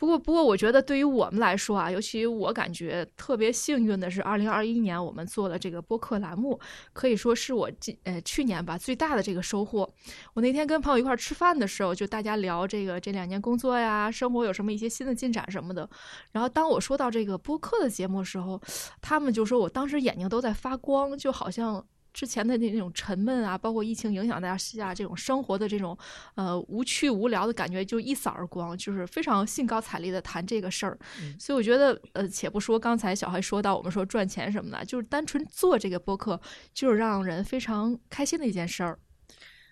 [0.00, 6.58] 不过，不过，我觉得对于我们来说啊，尤其我感觉特别幸运的是，二零二一年我们做了这个播客栏目，
[6.94, 9.86] 可以说是我今呃去年吧最大的这个收获。
[10.32, 15.86] 我那天跟朋友一块吃饭的时候，就大家聊这个这两年工作呀、生活有什么一些新的进展什么的。
[16.32, 18.58] 然后当我说到这个播客的节目的时候，
[19.02, 21.84] 他们就说我当时眼睛都在发光，就好像。
[22.12, 25.96] 之前的那那种沉闷啊，包括疫情影响大家下这种生活的这种
[26.34, 30.98] 呃无趣无聊的感觉，就一扫而光，就是非常兴高采烈的谈这个事儿。
[31.38, 36.40] 所以我觉得，呃，且不说刚才小黑说到我们说赚钱什么的，就是单纯做这个播客，
[36.74, 38.98] 就是让人非常开心的一件事儿。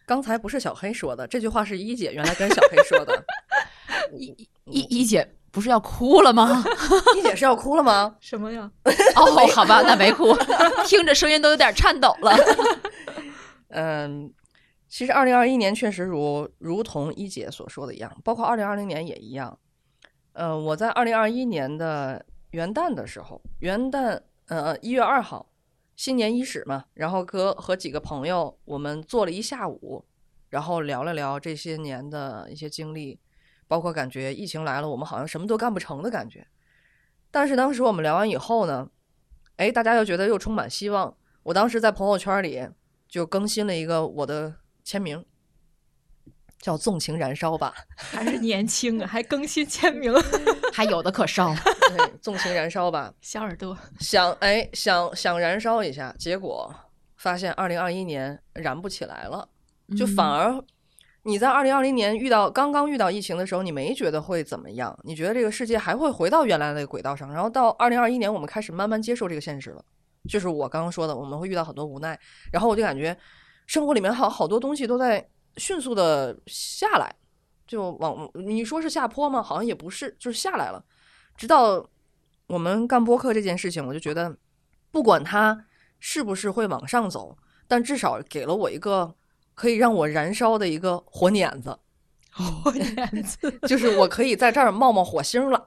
[0.06, 3.24] 刚才不是小黑说的，这句话是一姐原来跟小黑说的。
[4.16, 5.37] 一一一姐。
[5.50, 6.64] 不是要哭了吗？
[7.16, 8.16] 一姐是要哭了吗？
[8.20, 8.70] 什么呀？
[9.16, 10.36] 哦， 好吧，那没哭，
[10.86, 12.36] 听着声音都有点颤抖了。
[13.70, 14.32] 嗯，
[14.88, 19.58] 其实二零二一年确实如如同一姐所说的一样，包括二零二零年也一样。
[20.32, 25.50] 呃，我在二零二一年的元旦的时候，元旦呃一月二号，
[25.96, 30.04] 新年伊始嘛，然后和和几个朋友我们坐了一下午，
[30.50, 33.18] 然后聊了聊这些年的一些经历。
[33.68, 36.44] 包括感觉疫情来了，我们好像什么都干不成的感觉。
[37.30, 38.88] 但是当时我们聊完以后呢，
[39.56, 41.14] 哎，大家又觉得又充满希望。
[41.42, 42.66] 我当时在朋友圈里
[43.06, 45.22] 就更新了一个我的签名，
[46.58, 47.74] 叫“纵情燃烧吧”。
[47.96, 50.12] 还是年轻啊，还更新签名，
[50.72, 51.54] 还有的可烧。
[51.96, 56.74] 对，纵情燃烧吧，小耳朵想哎想想燃烧一下，结果
[57.16, 59.48] 发现二零二一年燃不起来了，
[59.96, 60.64] 就反而。
[61.24, 64.98] 你在二零二零年遇到刚刚遇到疫情的时候，你没觉得会怎么样？
[65.02, 67.30] 你觉得这个世界还会回到原来的轨道上？
[67.32, 69.84] 然后到二零二一年，我们开始慢慢接受这个现实了。
[70.28, 72.18] 就是我刚刚说的，我们会遇到很多无奈。
[72.52, 73.14] 然后我就感觉
[73.66, 77.14] 生活里面好好多东西都在迅速的下来，
[77.66, 79.42] 就往你说是下坡吗？
[79.42, 80.82] 好像也不是，就是下来了。
[81.36, 81.84] 直到
[82.46, 84.34] 我们干播客这件事情，我就觉得，
[84.90, 85.66] 不管它
[85.98, 89.14] 是不是会往上走，但至少给了我一个。
[89.58, 91.76] 可以让我燃烧的一个火碾子，
[92.30, 95.66] 火碾子 就是我可以在这儿冒冒火星了。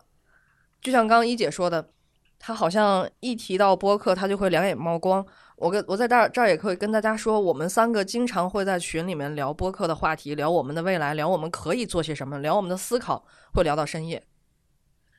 [0.81, 1.91] 就像刚刚一姐说的，
[2.39, 5.25] 她好像一提到播客，她就会两眼冒光。
[5.57, 14.25] 我跟我在这儿这儿也可以跟大家说，我们三个经常会在群里面聊播客的话题，聊我们的未来，聊我们可以做些什么，聊我们的思考，会聊到深夜。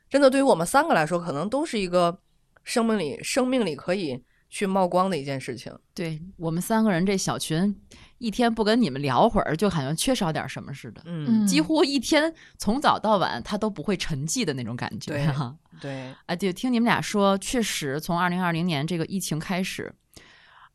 [0.09, 2.19] 真的，对于我们三个来说，可能都是一个
[2.65, 4.25] 生命里生命里可以。
[4.55, 5.75] 去冒光的一件事情。
[5.95, 7.75] 对我们三个人这小群，
[8.23, 11.03] 一天不跟你们聊会儿，就好像缺少点什么似的。
[11.07, 15.11] 嗯，几乎一天从早到晚，他都不会沉寂的那种感觉。
[15.11, 19.93] 对哈，对，啊，就听你们俩说，确实从二零二零年这个疫情开始，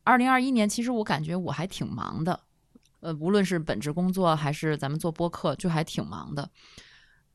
[0.04, 2.38] 二零二一年其实我感觉我还挺忙的，
[3.00, 6.50] 呃，无论是本职工作还是咱们做播客，就还挺忙的。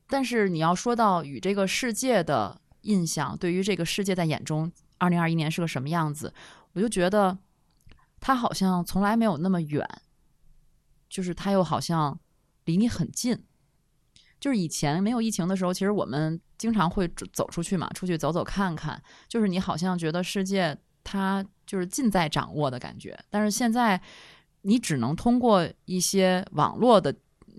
[0.06, 6.32] 但是你要说到与这个世界的印象，对于这个世界在眼中，二零二一年是个什么样子，
[6.74, 7.36] 我就觉得
[8.26, 9.86] 它好像从来没有那么远，
[11.10, 12.18] 就是它又好像
[12.64, 13.44] 离你很近。
[14.40, 18.98] 就是以前没有疫情的时候，其实我们经常会走出去嘛，出去走走看看。
[19.28, 24.00] 就是你好像觉得世界它就是近在掌握的感觉，但是现在
[24.62, 27.14] 你只能通过一些网络的，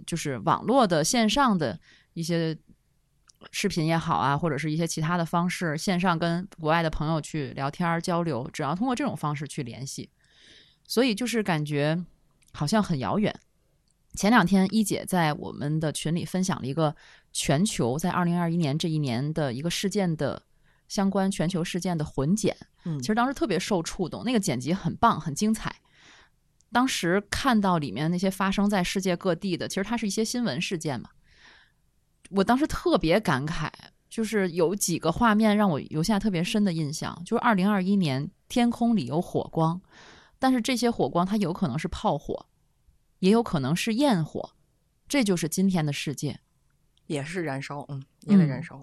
[0.08, 1.80] 就是网络的线上的
[2.14, 2.58] 一些
[3.52, 10.10] 视频也好啊，或者是一些其他的方式，线上跟国外的朋友去聊天交流，只要通过这种方式去联系，
[10.88, 12.06] 所以就是感觉
[12.54, 13.34] 好像很遥远。
[14.14, 16.96] 前两天一姐在我们的群里分享了一个
[17.34, 20.42] 全球在二零二一年这一年的一个事件的
[20.88, 25.76] 相关全球事件的混剪，嗯其实当时特别受触动，那个剪辑很棒，很精彩。
[26.72, 31.10] 当时看到里面那些发生在世界各地的，其实它是一些新闻事件嘛。
[32.30, 33.70] 我当时特别感慨，
[34.10, 39.82] 就是有几个画面让我留下特别深的印象，就是二零二一年天空里有火光，
[40.40, 42.48] 但是这些火光它有可能是炮火，
[43.20, 44.52] 也有可能是焰火，
[45.08, 46.40] 这就是今天的世界。
[47.08, 48.82] 也是燃烧，嗯，也得嗯燃烧。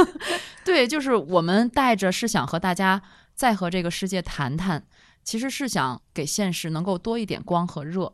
[0.62, 3.02] 对，就是我们带着是想和大家
[3.34, 4.86] 再和这个世界谈谈，
[5.24, 8.12] 其实是想给现实能够多一点光和热。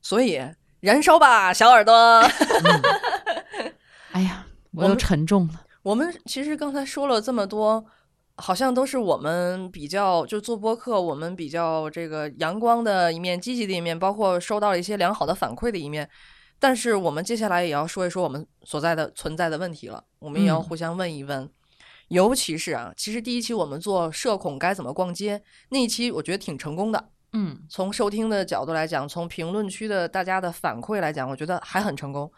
[0.00, 0.40] 所以
[0.80, 1.92] 燃烧吧，小耳朵。
[4.12, 5.66] 哎呀，我又沉重了。
[5.82, 7.84] 我们其实刚才说了这么多，
[8.36, 16.08] 好像都是我们比较就做播客，我们比较这个阳光的一面、积极的一面，包括收到了一些良好的反馈的一面。
[16.58, 21.48] 但是我们接下来也要说一说我们所在的存在的问题了，我们也要嗯互相问一问。
[22.08, 27.08] 尤其是啊，其实第一期我们做社恐该怎么逛街那一期，我觉得挺成功的。
[27.32, 32.30] 嗯从收听的角度来讲，从评论区的大家的反馈来讲，我觉得还很成功。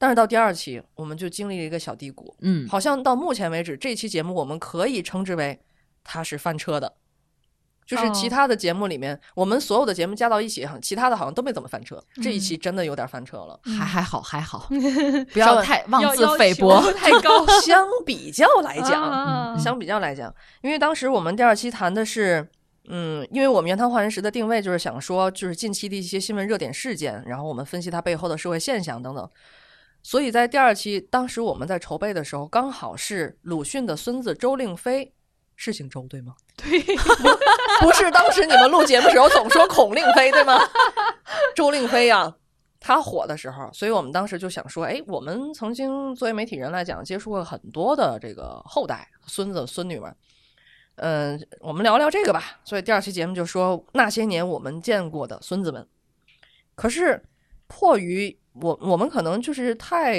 [0.00, 5.60] 但是到第二期，我们就经历了一个小低谷，嗯，好像到目前为止，这期节目我们可以称之为
[6.02, 6.94] 它是翻车的，
[7.84, 13.60] 就是其哦他的节目里面，我们所有的节目加到一起，其他的好像都没怎么翻车，这一嗯期真的有点翻车了。
[13.64, 16.80] 还还好还好，不不要太妄自菲薄。
[16.92, 22.48] 太高 相比较来讲，啊相比较来讲，因为当时我们第二期谈的是，
[22.88, 29.28] 嗯，因为我们原汤化原食的定位就是想说，就是近期的一些新闻热点事件，然后我们分析它背后的社会现象等等。
[30.02, 35.12] 所以在第二期，当时我们在筹备的时候，刚好是鲁迅的孙子周令飞，
[35.56, 36.34] 是姓周对吗？
[36.56, 36.80] 对，
[37.80, 40.58] 不是，当时你们录节目时候总说孔令飞对吗？
[41.54, 42.34] 周令飞呀、
[42.78, 50.14] 他火的时候，所以我们当时就想说，哎，我们曾经作为媒体人来讲，接触过很多的这个后代孙子孙女们，
[50.96, 52.60] 嗯、我们聊聊这个吧。
[52.64, 55.86] 所以第二期节目就说那些年我们见过的孙子们。
[56.74, 57.22] 可是
[57.66, 60.18] 迫于我我们可能就是太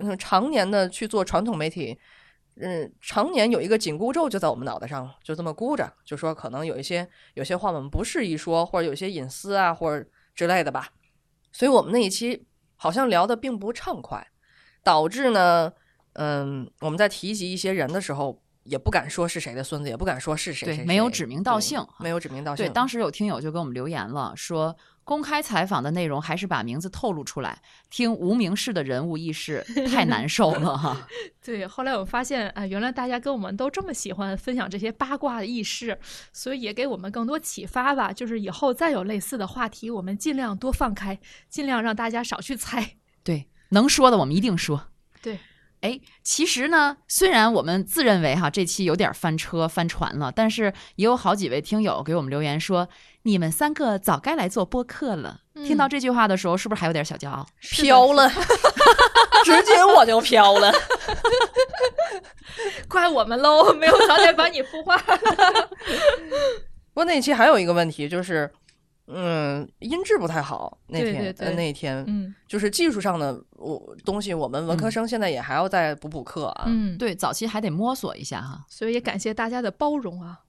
[0.00, 1.98] 嗯常年的去做传统媒体，
[2.56, 10.88] 嗯，常年有一个紧箍咒就在我们脑袋上，就这么箍着，就说可能有一些有些话我们不适宜说，或者有些隐私啊，或者之类的吧。
[11.52, 14.26] 所以我们那一期好像聊的并不畅快，
[14.82, 15.72] 导致呢，
[16.14, 22.66] 嗯，我们在提及一些人的时候，也不敢说是谁的孙子，也不敢说是谁对没有指名道姓没有指名道姓。
[22.66, 24.76] 对，当时有听友就给我们留言了，说
[25.10, 31.08] 公开采访的内容还是把名字透露出来，听无名氏的人物轶事 太难受了哈。
[31.44, 35.98] 对，后来我发现，啊、原来大家跟我们都这么喜欢分享这些八卦的轶事，
[36.32, 38.12] 所以也给我们更多启发吧。
[38.12, 41.18] 就是以后再有类似的话题，我们尽量多放开，
[41.48, 42.92] 尽量让大家少去猜。
[43.24, 44.92] 对，能说的我们一定说。
[45.20, 45.40] 对，
[45.80, 52.88] 哎，其实呢，虽然我们自认为哈这期有点翻车翻船了，但是也有好几位听友给我们留言说，
[53.22, 55.40] 你们三个早该来做播客了。
[55.66, 57.46] 听到嗯这句话的时候，是不是还有点小骄傲？
[57.60, 58.28] 飘了，
[59.44, 60.72] 直接我就飘了。
[62.88, 64.96] 怪我们喽，没有早点把你孵化。
[66.92, 68.50] 不过那一期还有一个问题就是，
[69.12, 70.78] 嗯，音质不太好。
[70.86, 76.64] 那天呃对对那天、嗯就是技术上的我东西，我们文科嗯生现在也还要再补补课啊。
[76.66, 78.64] 嗯，对，早期还得摸索一下哈。
[78.68, 80.40] 所以也感谢大家的包容啊。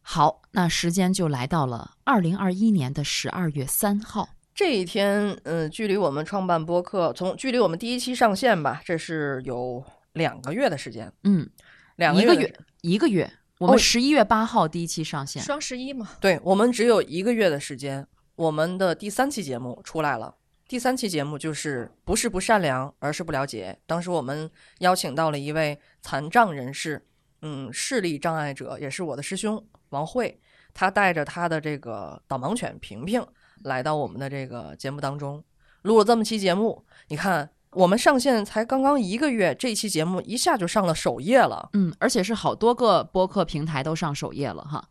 [0.00, 4.28] 好，那时间就来到了二零二一年的十二月三号。
[4.54, 11.48] 这一天，嗯，距离我们创办播客，从距离我们第一期上线吧，这是有两个月的时间，嗯，
[11.96, 18.06] 两个月一个月，一个月，我们哦十一月八号第一期上线，双十一嘛，对我们只有一个月的时间，
[18.36, 20.34] 我们的第三期节目出来了。
[20.66, 23.78] 第三期节目就是不是不善良，而是不了解。
[23.86, 27.06] 当时我们邀请到了一位残障人士，
[27.42, 30.40] 嗯，视力障碍者，也是我的师兄王慧，
[30.72, 33.24] 他带着他的这个导盲犬平平
[33.62, 35.44] 来到我们的这个节目当中，
[35.82, 36.84] 录了这么期节目。
[37.08, 41.68] 你看，我们上线才刚刚一个月，这期节目一下就上了首页了。
[41.74, 44.88] 嗯，而且是好多个播客平台都上首页了哈。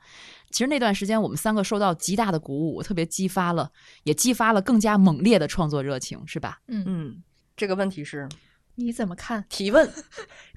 [0.54, 3.72] 其实那段时间我们三个受到极大的鼓舞，特别激发了，
[4.04, 6.60] 也激发了更加猛烈的创作热情，是吧？
[6.68, 7.24] 嗯，嗯，
[7.58, 8.30] 这个问题是
[8.76, 9.44] 你怎么看？
[9.50, 9.92] 提问，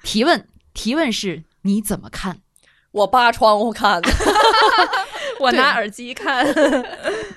[0.03, 2.39] 提问，提问是你怎么看？
[2.91, 4.09] 我扒窗户看的。
[5.41, 6.45] 我拿耳机看，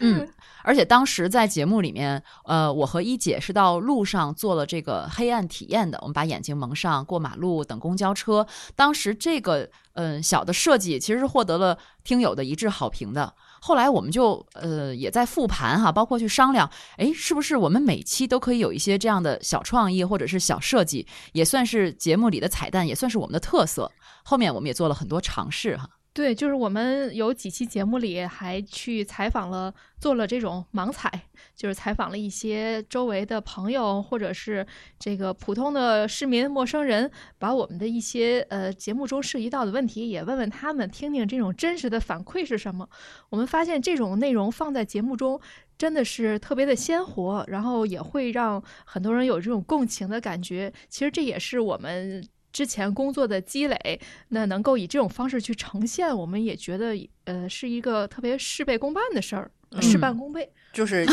[0.00, 0.26] 嗯，
[0.62, 5.98] 而且当时在节目里面，呃，我和一姐是到路上做了这个黑暗体验的。
[6.02, 8.46] 我们把眼睛蒙上，过马路，等公交车。
[8.74, 13.32] 当时这个嗯、呃小的设计其实是获得了听友的一致好评的。
[13.62, 23.90] 后来我们就呃也在复盘哈，包括去商量，哎，是不是我们每期都可以有一些这样的小创意或者是小设计，也算是节目里的彩蛋，也算是我们的特色。
[24.24, 25.88] 后面我们也做了很多尝试哈。
[26.12, 31.08] 对，就是我们有几期节目里还去采访了，做了这种盲采，
[31.54, 34.66] 就是采访了一些周围的朋友或者是
[34.98, 37.08] 这个普通的市民、陌生人，
[37.38, 42.88] 把我们的一些呃节目中涉及到的问题也问问他们，听听这种真实的反馈是什么。
[43.28, 45.40] 我们发现这种内容放在节目中。
[45.78, 50.70] 真的是特别的鲜活，然后也会让很多人有这种共情的感觉。
[50.90, 52.22] 其实这也是我们
[52.52, 56.94] 之前工作的积累，那能够以这种方式去呈现，我们也觉得
[57.24, 60.52] 呃是一个特别事倍功半的事儿，嗯事半功倍。
[60.72, 61.08] 就是一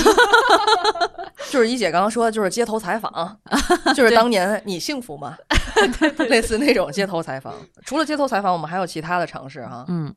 [1.50, 3.40] 就是一姐刚刚说的，就是街头采访，
[3.96, 5.36] 就是当年你幸福吗？
[6.30, 7.56] 类似那种街头采访。
[7.84, 9.84] 除了街头采访，我们还有其他的尝试哈。
[9.88, 10.14] 嗯，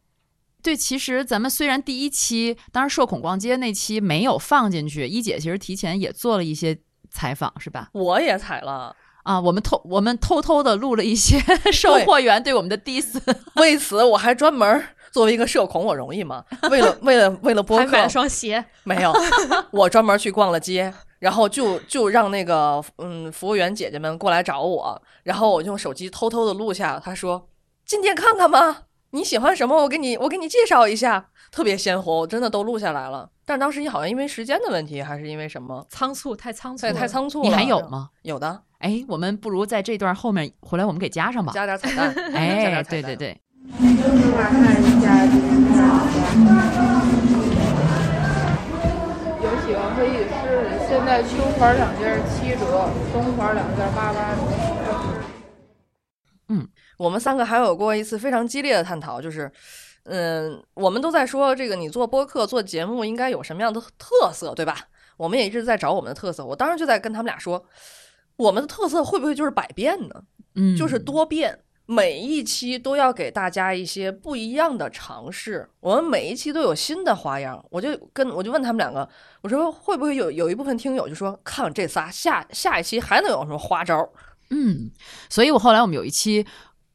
[0.63, 6.79] 对，其实咱们虽然第一期，当然社恐逛街那期没有放进去，一姐其实提前也做了一些
[7.11, 7.89] 采访，是吧？
[7.93, 11.39] 我也采了，啊，我们偷我们偷偷的录了一些
[11.73, 13.21] 售货员对我们的 diss，
[13.57, 16.45] 为此我还专门作为一个社恐，我容易吗？
[16.71, 19.13] 为了为了为了播客还买了，双鞋，没有，
[19.73, 27.49] 我专门去逛了街，然后就就让那个嗯服务员姐姐们过来找我，然后我用手机偷偷的录下，他说
[27.85, 28.85] 进店看看吗？
[29.13, 29.77] 你喜欢什么？
[29.83, 33.29] 我给你我给你介绍一下，特别鲜活，我真的都录下来了。
[33.45, 37.49] 但是当时你好像因为时间的问题，还是因为什么，仓促太仓促太仓促了。
[37.49, 37.81] 你还有？
[37.89, 38.11] 吗？
[38.23, 41.53] 有的，哎，我们不如在这段后面回来我们给加上吧。
[41.53, 42.15] 加点彩蛋。
[42.17, 43.39] 加哎，点彩蛋对对对，
[49.43, 51.29] 有喜欢可以试试，现在秋
[51.59, 54.41] 款两件七折，冬款两件八八折。
[56.49, 56.67] 嗯
[56.97, 59.53] 我们三个还有过一次非常激烈的探讨，就是，
[60.05, 64.79] 嗯，我们都在说这个你做播客做节目应该有什么样的特色，对吧？
[65.19, 66.43] 我们也一直在找我们的特色。
[66.43, 67.63] 我当时就在跟他们俩说，
[68.41, 70.23] 我们的特色会不会就是百变呢？
[70.55, 75.69] 嗯，就是多变，每一期都要给大家一些不一样的尝试。
[75.81, 77.63] 我们每一期都有新的花样。
[77.71, 79.07] 我就跟我就问他们两个，
[79.43, 84.11] 我说会不会有有一部分听友就说，看完这仨，下下一期还能有什么花招？
[84.49, 84.91] 嗯，
[85.29, 86.47] 所以我后来我们有一期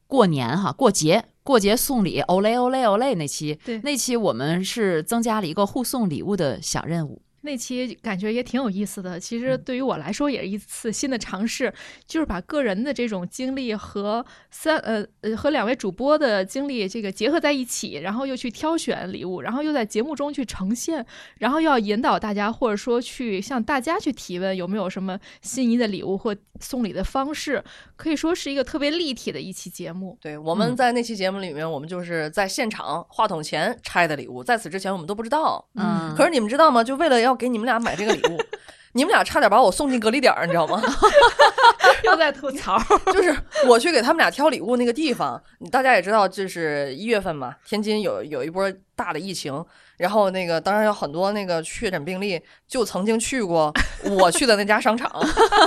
[0.08, 7.22] 过年哈，过节过节送礼，欧嘞欧嘞欧嘞那期，对那期我们是增加了一个互送礼物的小任务。
[7.46, 9.18] 那期感觉也挺有意思的。
[9.18, 11.72] 其实嗯对于我来说，也是一次新的尝试，
[12.06, 21.06] 就是把个人的这种经历和三呃呃和两位主播的经历这个结合在一起，然后又去挑选礼物，然后又在节目中去呈现，
[21.38, 27.62] 然后又要引导大家，或者说去向大家去提问有没有什么心仪的礼物或送礼的方式，
[27.96, 30.16] 可以说是一个特别立体的一期节目。
[30.20, 35.66] 对，我们嗯在那期节目里面，我们就是在现场话筒前拆的礼物，在此之前我们都不知道。
[35.74, 36.84] 嗯，可是你们知道吗？
[36.84, 38.38] 就为了要给你们俩买这个礼物，
[38.92, 40.82] 你们俩差点把我送进隔离点儿，你知道吗？
[42.04, 42.78] 又在吐槽，
[43.12, 43.34] 就是
[43.66, 45.42] 我去给他们俩挑礼物那个地方，
[45.72, 49.64] 大家也知道，就是一月份嘛，天津有有一波大的疫情，
[49.96, 53.72] 然后那个当然有很多那个确诊病例，就曾经去过
[54.18, 55.10] 我去的那家商场，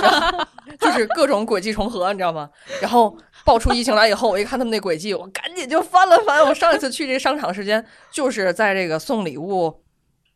[0.02, 0.46] 然后
[0.80, 2.48] 就是各种轨迹重合，你知道吗？
[2.80, 6.44] 然后爆出疫情来以后，我一看他们那轨迹，我赶紧就翻了翻。
[6.44, 9.82] 我上一次去这商场时间，就是在这个送礼物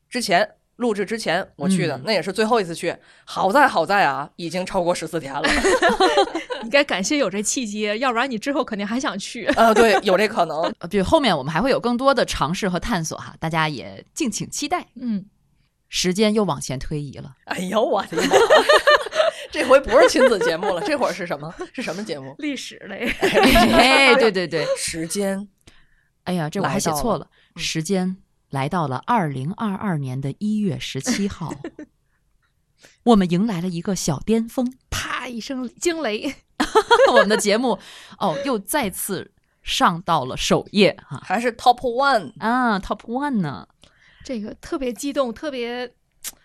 [0.09, 0.57] 之前。
[0.78, 2.92] 录制之前我去的，嗯那也是最后一次去。
[3.24, 5.42] 好在好在啊，已经超过十四天了。
[6.64, 9.47] 你该感谢有这契机，要不然你之后肯定还想去。
[9.55, 10.62] 呃，对， 有这可能。
[10.80, 14.84] 呃对，后面我们还会有更多的尝试和探索哈，大家也敬请期待。
[15.01, 15.24] 嗯，
[15.88, 18.34] 时间又往前推移了，哎呦我的妈！
[19.55, 21.55] 这回不是亲子节目了，这会儿是什么？
[21.72, 22.34] 是什么节目？
[22.38, 23.09] 历史类。
[23.22, 25.48] 哎，对对对，时间
[26.24, 28.16] 哎呀，这我还写错了，时间
[28.50, 31.55] 来到了二零二二年的一月十七号，
[33.05, 36.34] 我们迎来了一个小巅峰，啪一声惊雷，
[37.12, 37.78] 我们的节目
[38.18, 39.30] 哦又再次
[39.62, 42.32] 上到了首页哈还是 top one。
[42.40, 43.68] 啊，Top One 呢？
[44.24, 45.94] 这个特别激动，特别。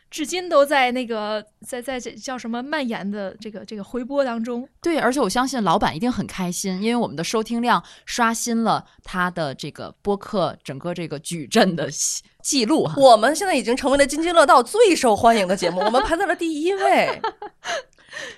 [0.10, 12.90] 至今都在那个在在这叫什么蔓延的这个这个回播当中，对，而且我相信老板一定很开心，因为我们的收听量刷新了他的这个播客整个这个矩阵的记记录。
[12.98, 17.22] 我们现在已经成为了津津乐道最受欢迎的节目，我们排在了第一位。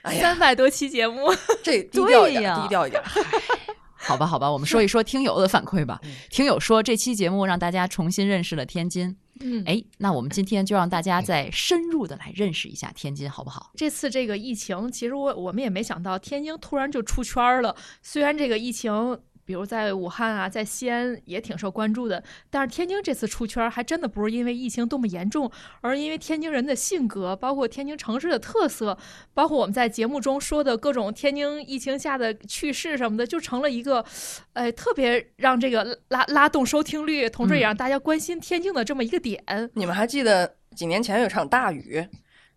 [0.01, 3.01] 哎呀，三百多期节目，这低调一点，对呀低调一点。
[3.95, 6.01] 好吧，好吧，我们说一说听友的反馈吧。
[6.29, 9.15] 听友说这期节目让大家重新认识了天津。
[9.43, 13.71] 嗯，哎，那我们今天就让大家再深入的来认识一下天津，好不好？
[13.75, 17.75] 这次这个疫情，其实我我们也没想到天津突然就出圈儿了。
[18.01, 19.19] 虽然这个疫情，
[19.51, 28.97] 比如在武汉啊，在西安也挺受关注的，但是天津这次出圈儿还真的不是因为疫情多么严重，而因为天津人的性格，包括天津城市的特色，
[29.33, 34.05] 包括我们在节目中说的各种天津疫情下的趣事什么的，就成了一个，
[34.53, 39.43] 哎，特别让这个拉拉动收听率，同时也让大家关心天津的这么一个点。
[39.73, 42.07] 你们还记得几年前有场大雨？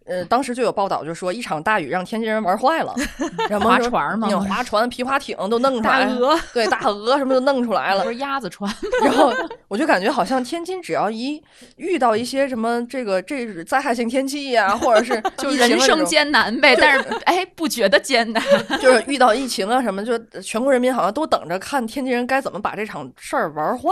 [0.06, 2.94] 呃，当时就有报道，就说一场大雨让天津人玩坏了，
[3.48, 8.10] 然后划船吗划船、皮划艇都弄出来，大鹅，对，大鹅什么都弄出来了不。
[8.10, 8.70] 是鸭子船，
[9.02, 9.32] 然后
[9.68, 11.42] 我就感觉好像天津只要一
[11.76, 16.76] 遇到一些什么这个这是灾害性天气呀、或者是 就人生艰难呗。
[16.78, 18.42] 但是哎，不觉得艰难。
[18.80, 23.88] 就是遇到疫情啊什么，就全国人民好像都等着看天津人该怎么把这场事儿玩坏，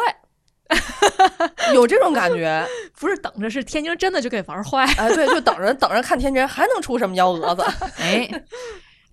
[1.74, 2.66] 有这种感觉。
[3.00, 4.84] 不是等着，是天津真的就给玩坏。
[4.96, 7.62] 哎，对，就等着 等着看天津人还能出什么幺蛾子。
[7.98, 8.28] 哎，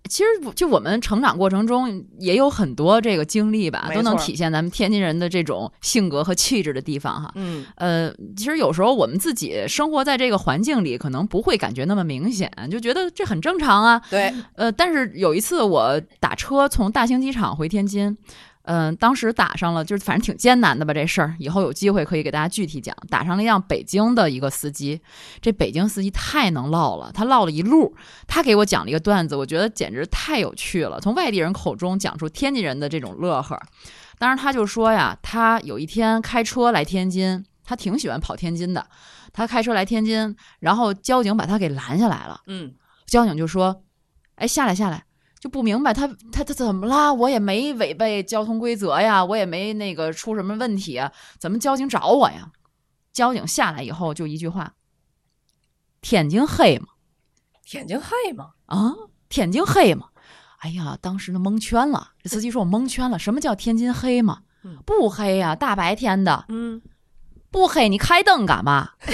[0.07, 7.31] 其实就我们成长过程中也有很多这个经历吧，都能体现咱们天津人的这种性格和气质的地方哈。
[7.35, 14.01] 嗯，呃，其实有时候我们自己生活在这个环境里，可能不会感觉那么明显，就觉得这很正常啊。
[14.09, 18.15] 对，呃，但是有一次我打车从大兴机场回天津，
[18.71, 22.95] 嗯、当时打上了，就是反正挺艰难的吧这事儿，以后有机会可以给大家具体讲。
[23.09, 25.01] 打上了一辆北京的一个司机，
[25.41, 27.95] 这北京司机太能唠了，他唠了一路，
[28.27, 33.59] 他给我讲了一个段子，我觉得简直太有趣了，从外地人口中讲出天津人的这种乐呵。
[34.19, 38.85] 当时他就说呀，他有一天开车来天津，他挺喜欢跑天津的，
[39.33, 42.41] 他开车来天津，然后交警把他给拦下来了。
[42.45, 42.75] 嗯，
[43.07, 43.81] 交警就说
[44.35, 45.05] ：“哎，下来下来。”
[45.39, 47.13] 就不明白他他他怎么啦？
[47.13, 52.51] 我也没违背交通规则呀，我也没那个出什么问题啊，怎么交警找我呀？
[53.13, 54.73] 交警下来以后就一句话
[56.01, 56.87] ：“天津黑吗？
[57.65, 58.51] 天津黑吗？
[58.67, 58.93] 啊，
[59.29, 60.07] 天津黑吗？”
[60.59, 62.11] 哎呀，当时那蒙圈了。
[62.21, 64.41] 这司机说：“我蒙圈了，什么叫天津黑吗？
[64.63, 66.81] 嗯不黑呀、大白天的嗯，
[67.49, 68.91] 不黑，你开灯干嘛？”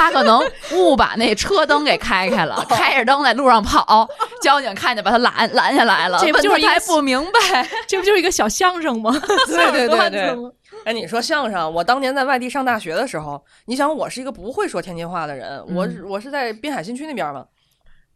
[0.00, 0.40] 他可能
[0.72, 4.08] 误把那车灯给开开了， 开着灯在路上跑，
[4.40, 7.68] 交警看见把他拦拦下来了，这不还不明白？
[7.86, 9.12] 这不就是一个小相声吗？
[9.46, 10.36] 对对对对？
[10.86, 17.44] 哎，你说相声，我当年在外地上大学的时候，你想我是一个不会说天津话的人，我嗯我是在滨海新区那边嘛，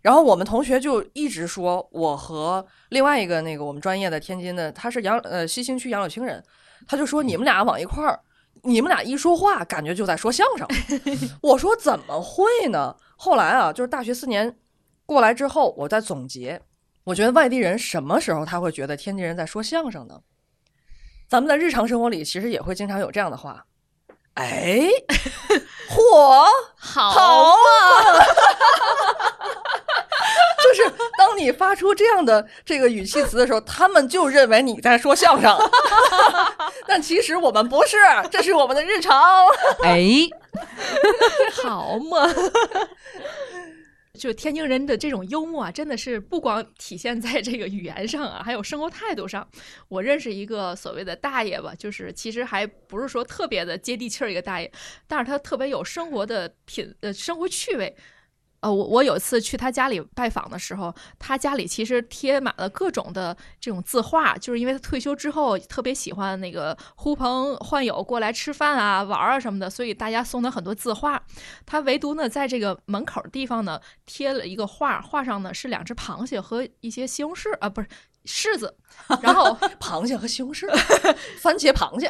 [0.01, 6.43] 然后我们同学就一直说我和另外一个那个我们专业的天津的，他是杨呃西青区杨柳青人，
[6.89, 8.19] 他就说你们俩往一块儿，
[8.63, 10.67] 你们俩一说话，感觉就在说相声。
[11.43, 12.97] 我说怎么会呢？
[13.17, 14.57] 后来啊，就是大学四年
[15.05, 16.61] 过来之后，我在总结，
[17.05, 20.21] 我觉得外地人什么时候他会觉得天津人在说相声呢？
[21.29, 23.65] 咱们在日常生活里其实也会经常有这样的话，
[24.35, 24.81] 哎，
[25.91, 26.47] 嚯，
[26.77, 27.57] 好好啊！
[30.75, 35.57] 就是当你发出这样的这个语气词的时候，他们就认为你在说相声，
[36.87, 37.97] 但其实我们不是，
[38.31, 39.47] 这是我们的日常。
[39.83, 40.29] 哎，
[41.63, 42.29] 好嘛。
[44.17, 49.47] 就天津人的这种幽默啊，真的是不光体现在这个语言上啊，还有生活态度上。
[49.89, 54.71] 我认识一个所谓的大爷吧，就是其实还不是说特别的接地气儿一个大爷，
[55.09, 57.95] 但是他特别有生活的品呃生活趣味。
[58.65, 71.23] 呃，我我有一次去他家里拜访的时候，他家里其实贴满了各种的这种字画，就是因为他退休之后特别喜欢那个呼朋唤友过来吃饭啊、玩儿啊什么的，所以大家送他很多字画。
[71.67, 77.89] 他唯独呢，在这个门口地方呢贴了一个画，画上呢是两只螃蟹和一些西红柿啊，不是
[78.25, 78.75] 柿子，
[79.23, 80.67] 然后螃蟹和西红柿，
[81.41, 82.09] 番茄螃蟹，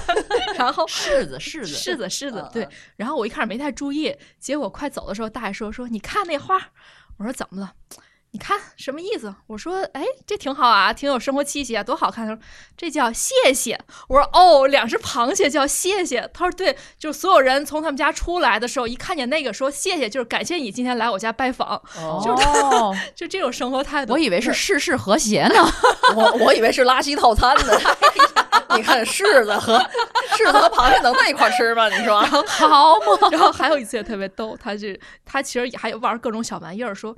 [0.56, 2.68] 然后柿子柿子柿子柿子嗯，对。
[2.96, 6.56] 然后我一开始没太注意，结果快走的时候，大爷说说你看那花，
[7.18, 7.72] 我说怎么了？
[8.32, 9.34] 你看什么意思？
[9.48, 12.24] 我说，哎，这挺好啊，挺有生活气息啊，多好看。
[12.24, 12.40] 他说，
[12.76, 13.76] 这叫谢谢。
[14.08, 16.30] 我说，哦，两只螃蟹叫谢谢。
[16.32, 24.12] 他说，对，就是所有人从他们家出来的时候，一看见那个说谢谢，就是感谢你今天来我家拜访，哦，就这种生活态度。
[24.12, 25.54] 我以为是世事和谐呢，
[26.14, 27.78] 我我以为是垃圾套餐呢。
[28.76, 29.76] 你看柿子和
[30.38, 31.88] 柿子和螃蟹能在一块吃吗？
[31.88, 33.28] 你说好嘛？
[33.32, 34.86] 然后还有一次也特别逗，他就
[35.24, 37.16] 他其实也还玩各种小玩意儿，说。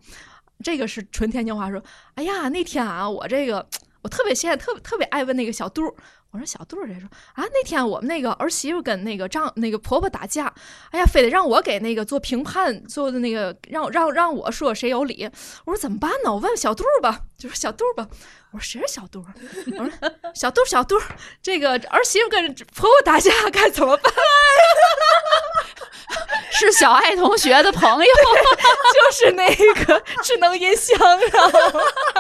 [0.62, 1.82] 这个是纯天津话，说，
[2.14, 3.66] 哎呀，那天啊，我这个
[4.02, 5.84] 我特别现在特别特别爱问那个小杜，
[6.30, 7.44] 我说小杜谁说啊？
[7.52, 10.52] 那天我们那个儿媳妇跟那个丈那个婆婆打架，
[10.90, 15.28] 哎呀，非得让我给那个做评判，做的那个让让让我说谁有理。
[15.66, 16.32] 我说怎么办呢？
[16.32, 18.08] 我问小杜吧，就说小杜吧。
[18.52, 19.24] 我说谁是小杜？
[19.78, 19.90] 我说
[20.34, 21.00] 小杜小杜，
[21.40, 24.12] 这个儿媳妇跟婆婆打架该怎么办？
[26.52, 28.06] 是小爱同学的朋友，
[28.94, 29.48] 就是那
[29.84, 31.50] 个智能音箱啊。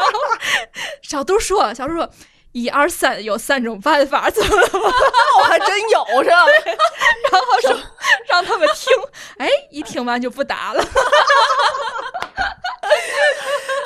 [1.02, 2.08] 小杜说：“小杜说，
[2.52, 4.68] 一二三，有三种办法，怎么了？
[5.38, 6.46] 我还真有是吧？
[7.32, 7.76] 然后说
[8.28, 8.92] 让他们听，
[9.38, 10.84] 哎，一听完就不答了。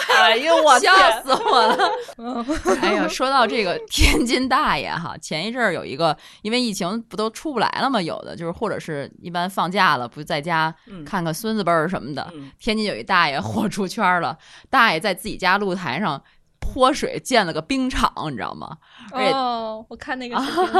[0.09, 0.93] 哎呦，我笑
[1.23, 1.91] 死我了！
[2.83, 8.01] 哎呀，说到这个天津大爷哈，前一阵儿有一个，因为疫情不都出不来了吗？
[8.03, 12.33] 有的就是或者是一般放假了，不在家看看孙子辈儿什么的。
[12.59, 14.37] 天津有一大爷火出圈了，
[14.71, 16.21] 大爷在自己家露台上。
[16.67, 18.77] 泼水建了个冰场，你知道吗？
[19.13, 20.37] 哦，我看那个。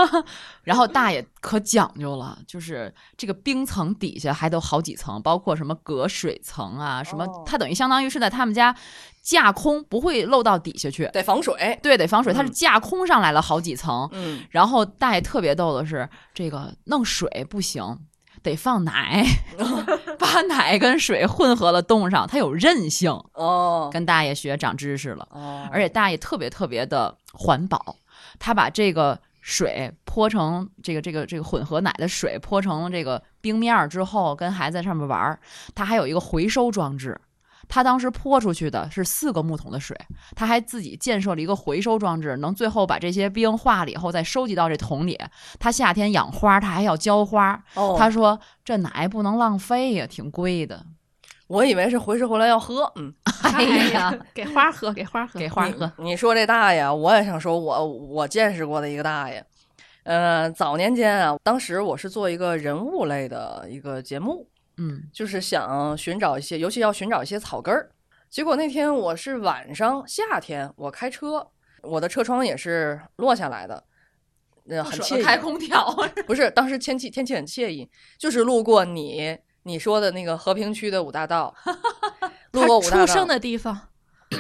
[0.65, 8.75] 然后大爷可讲究了，就是这个冰层底下还都好几层，包括什么隔水层啊，什么，它等于相当于是在他们家
[9.23, 11.79] 架空，不会漏到底下去，得防水。
[11.83, 14.09] 对，得防水，它是架空上来了好几层。
[14.13, 14.45] 嗯。
[14.51, 17.99] 然后大爷特别逗的是，这个弄水不行。
[18.43, 19.25] 得放奶，
[20.19, 23.91] 把奶跟水混合了冻上，它有韧性哦。
[23.93, 27.97] 跟大爷学长知识了哦，而且大爷特别特别的环保，
[28.39, 35.39] 他把这个水泼成这个这个这个混合奶的水泼成这个冰面之后，跟孩子在上面玩，
[35.75, 37.19] 他还有一个回收装置。
[37.69, 39.97] 他当时泼出去的是四个木桶的水，
[40.35, 45.19] 他还自己建设了一个回收装置，能最后把这些冰化了以后再收集到这桶里。
[45.59, 47.63] 他夏天养花，他还要浇花。
[47.99, 50.85] 他说这奶不能浪费呀，挺贵的。
[51.49, 55.93] 我以为是回收回来要喝，嗯， 哎呀， 给花喝，给花喝，给花喝。
[55.99, 59.45] 你说这大爷，我也想说，我我见识过的一个大爷。
[60.03, 64.47] 呃，早年间啊，当时我是做一个人物类的一个节目。
[64.79, 67.91] 嗯，就是想寻找一些，尤其要寻找一些草根儿。
[68.29, 71.49] 结果那天我是晚上，夏天，我开车，
[71.83, 73.85] 我的车窗也是落下来的，
[74.69, 75.23] 呃，很惬意。
[75.23, 75.95] 开空调
[76.27, 81.55] 不是，当时天气天气很惬意，就是路过你你说的那个和平区的五大道，
[82.53, 83.81] 路过五大道出生的地方，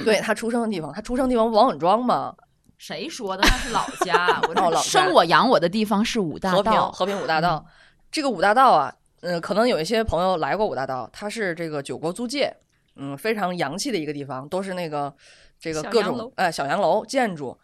[0.05, 2.35] 对他出生的地方，他出生地方王稳庄嘛？
[2.77, 3.43] 谁说的？
[3.43, 7.65] 那是老家，我老生我养我的地方是五大道，和平和平五大道。
[8.11, 8.95] 这个五大道啊。
[9.27, 12.57] 嗯，可能有一些朋友来过五大道，它是这个九国租界，
[12.95, 15.13] 嗯，非常洋气的一个地方，都是那个
[15.59, 17.59] 这个各种哎小洋楼建筑。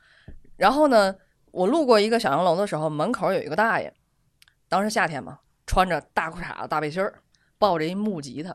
[0.56, 1.14] 然后呢，
[1.52, 3.94] 我路过一个小洋楼的时候，门口有一个大爷，
[4.68, 7.14] 当时夏天嘛，穿着大裤衩、大背心儿，
[7.58, 8.52] 抱着一木吉他，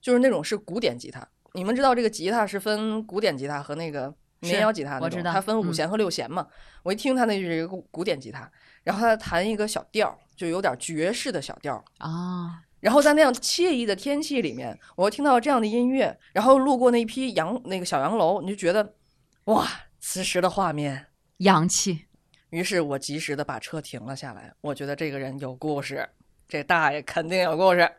[0.00, 1.24] 就是那种是古典吉他。
[1.52, 6.44] 你们知道这个吉他是分古典吉他和那个民谣吉他那种，它分五弦和六弦嘛。
[6.82, 8.50] 我一听他那就是一个古典吉他，
[8.82, 10.18] 然后他弹一个小调。
[10.38, 18.94] 就有点爵士的小调啊，然后在那样惬意的天气里面，我又听到这样的音乐，然后路过那一批洋那个小洋楼，你就觉得
[19.44, 19.66] 哇，
[19.98, 21.06] 此时的画面
[21.38, 22.06] 洋气。
[22.50, 26.08] 于是我及时的把车停了下来，我觉得这个人有故事，
[26.48, 27.90] 这大爷肯定有故事。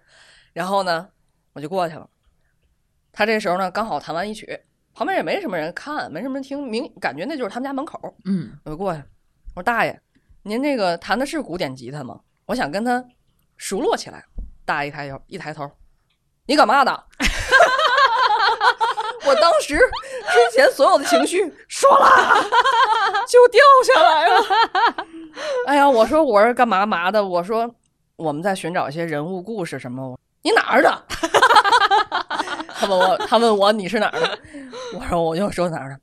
[0.54, 1.10] 然后呢，
[1.54, 2.10] 我就过去了。
[3.12, 4.60] 他这时候呢，刚好弹完一曲，
[4.94, 8.16] 旁边也没什么人看，没什么人听，明感觉那就是他们家门口。
[8.24, 9.04] 嗯，我就过去，
[9.56, 10.02] 我说大爷，
[10.44, 12.22] 您这个弹的是古典吉他吗？
[12.50, 13.04] 我想跟他
[13.58, 14.26] 熟络起来，
[14.66, 15.70] 大一抬头，一抬头，
[16.48, 16.92] 你干嘛的？
[19.24, 22.44] 我当时之前所有的情绪唰啦
[23.28, 24.44] 就掉下来了。
[25.68, 27.24] 哎呀，我说我是干嘛嘛的？
[27.24, 27.70] 我说
[28.16, 30.20] 我们在寻找一些人物故事什么？
[30.42, 31.06] 你哪儿的？
[32.74, 34.40] 他问我，他问我你是哪儿的？
[34.96, 36.00] 我说我就说哪儿的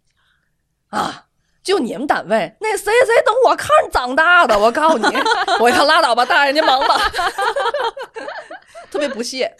[0.96, 1.25] 啊。
[1.66, 5.16] 就你们单位那谁谁等我看长大的，我告诉你，
[5.58, 6.96] 我要拉倒吧，大爷您忙吧，
[8.88, 9.52] 特别不屑。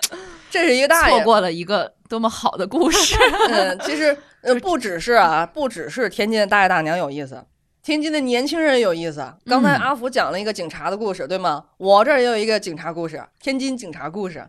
[0.50, 3.16] 这是一个大爷错过了一个多么好的故事。
[3.48, 7.42] 嗯，其实呃不只是啊，不只是天津的大爷大娘有意思，
[7.82, 9.26] 天津的年轻人有意思。
[9.46, 11.64] 刚才阿福讲了一个警察的故事，对吗？
[11.78, 14.46] 我这儿也有一个警察故事，天津警察故事。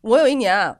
[0.00, 0.74] 我有一年，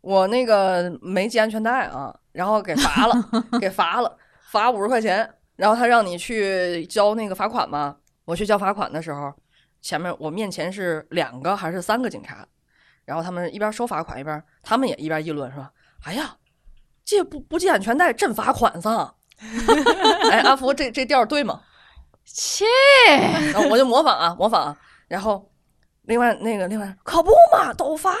[0.00, 2.16] 我那个没系安全带啊。
[2.32, 3.28] 然后给罚了，
[3.60, 4.16] 给罚了，
[4.50, 5.28] 罚五十块钱。
[5.56, 7.96] 然后他让你去交那个罚款嘛。
[8.24, 9.30] 我去交罚款的时候，
[9.82, 12.46] 前面我面前是两个还是三个警察，
[13.04, 15.68] 然后他们一边收罚款一边，他们也一边议论说
[16.04, 16.36] ：“哎呀，
[17.04, 19.14] 这不不系安全带真罚款上。
[20.30, 21.60] ”哎，阿福，这这调对吗？
[22.24, 22.64] 切，
[23.52, 24.78] 然后我就模仿啊，模仿啊。
[25.08, 25.50] 然后
[26.02, 28.14] 另外那个另外可不嘛，都罚。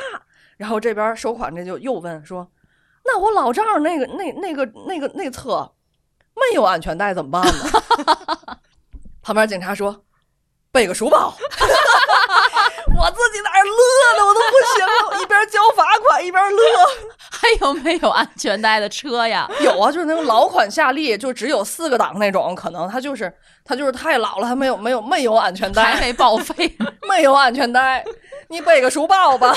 [0.56, 2.50] 然后这边收款这就又问说
[3.06, 5.72] ：“那我老丈人那个那那个那个那侧
[6.34, 7.64] 没有安全带怎么办呢？”
[9.22, 10.04] 旁边警察说
[10.72, 11.34] ：“背个书包。”
[12.98, 16.62] 我自己在那儿乐的我都不行了，一边交罚款一边乐。
[17.30, 19.50] 还有没有安全带的车呀？
[19.60, 23.32] 有啊，就是那种老款夏利，就只有四个档那种，可能它就是
[23.64, 26.76] 它就是太老了，它没有没有没有安全带，还没报废，
[27.08, 28.04] 没有安全带。
[28.48, 29.54] 你背个书包吧，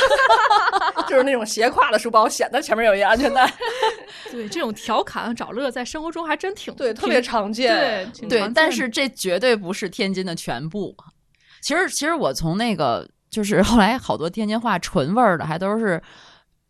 [1.09, 3.51] 就是那种斜挎的书包，显得前面有一个安全带。
[4.31, 8.07] 对，这种调侃找乐，在生活中还真挺对，特别常见。
[8.19, 10.95] 对对，但是这绝对不是天津的全部。
[11.61, 15.99] 其实，其实我从那个就是后来好多天津话纯味儿的，还都是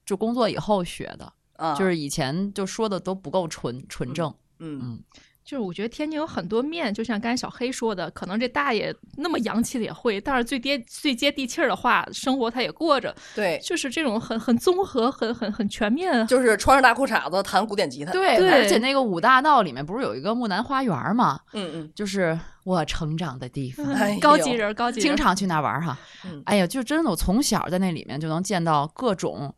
[0.05, 4.34] 就工作以后学的，啊，就是以前就说的都不够纯纯正。
[4.59, 5.03] 嗯嗯，
[5.46, 16.26] 就是我觉得天津有很多面，就像刚才小黑说的，可能这大爷那么洋气的也会，但是最接最接地气儿的话，生活他也过着，对，就是这种很很综合、很很很全面。
[16.28, 18.12] 就是穿着大裤衩子弹古典吉他。
[18.12, 21.39] 对，对而且那个五大道里面不是有一个木兰花园吗？
[21.54, 25.98] 嗯嗯，就是我成长的地方，哎高级人，高级人，经常去那玩儿哈。
[26.26, 29.54] 嗯哎呀，就真的我从小在那里面就能见到各种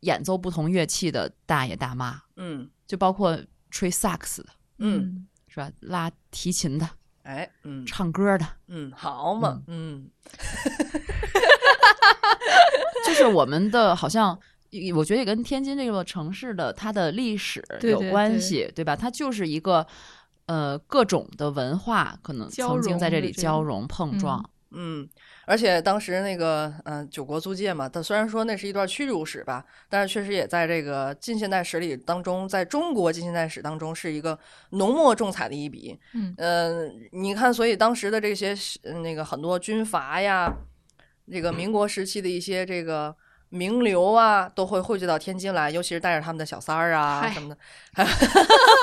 [0.00, 3.38] 演奏不同乐器的大爷大妈，嗯就包括
[3.70, 4.48] 吹萨克斯的，
[4.78, 5.70] 嗯，是吧？
[5.80, 6.88] 拉提琴的，
[7.22, 10.08] 哎，嗯唱歌的，嗯，好嘛，嗯
[13.06, 14.38] 就是我们的好像。
[14.94, 18.94] 我觉得也跟天津这个城市的它的历史有对对对关系，对吧？
[18.94, 19.86] 它就是一个
[20.46, 24.38] 呃各种的文化可能曾经在这里交融碰撞。
[24.38, 24.50] 嗯，
[25.46, 34.38] 而且当时那个嗯、呃九国租界嘛，它虽然说那是一段屈辱史吧，但是确实也在这个近现代史里当中，在中国近现代史当中是一个
[34.70, 35.98] 浓墨重彩的一笔。
[36.14, 40.52] 嗯呃，你看，所以当时的这些呃那个很多军阀呀，
[41.30, 43.14] 这个民国时期的一些这个
[43.56, 47.56] 名流啊，都会汇聚到天津来，尤其是带着他们的小三儿啊什么的。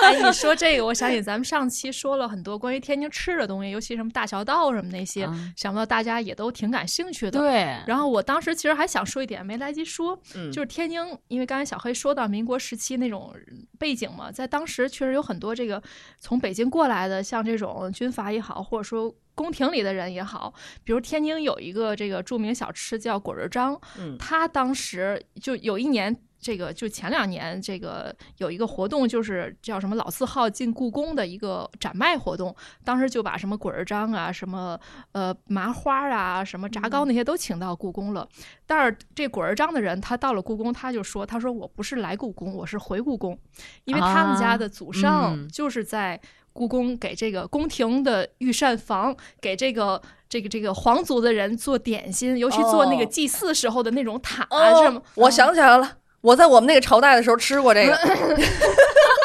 [0.01, 7.39] 哎， 你说这个，我想起咱们上期说了很多关于天津吃的东西，尤其什么大桥道什么那些，嗯想不到大家也都挺感兴趣的。
[7.39, 13.33] 对，然后我当时其实还想说一点，没来及说，嗯，就是天津，因为刚才小黑说到民国时期那种
[13.77, 15.81] 背景嘛，在当时确实有很多这个
[16.19, 20.53] 从北京过来的，像这种军阀也好，或者说宫廷里的人也好，
[20.83, 26.15] 比如天津有一个这个著名小吃叫果仁张，嗯他当时就有一年。
[26.45, 32.53] 这个就前两年，这个有一个活动，就是叫什么老字号进故宫的一个展卖活动，
[32.83, 34.77] 当时就把什么果仁张啊、什么
[35.13, 38.27] 呃麻花啊、什么炸糕那些都请到故宫了。
[38.67, 43.39] 但是这果仁张的人，他到了故宫，他就说：“他说我不是来故宫，我是回故宫，
[43.85, 46.19] 因为他们家啊的祖上嗯就是在
[46.53, 57.97] 故宫给这个宫廷的御膳房，给这个这个这个皇族的人做点心，尤其做那个哦祭祀时候的那种塔，哦这么我想起来了，我在我们那个朝代的时候吃过这个。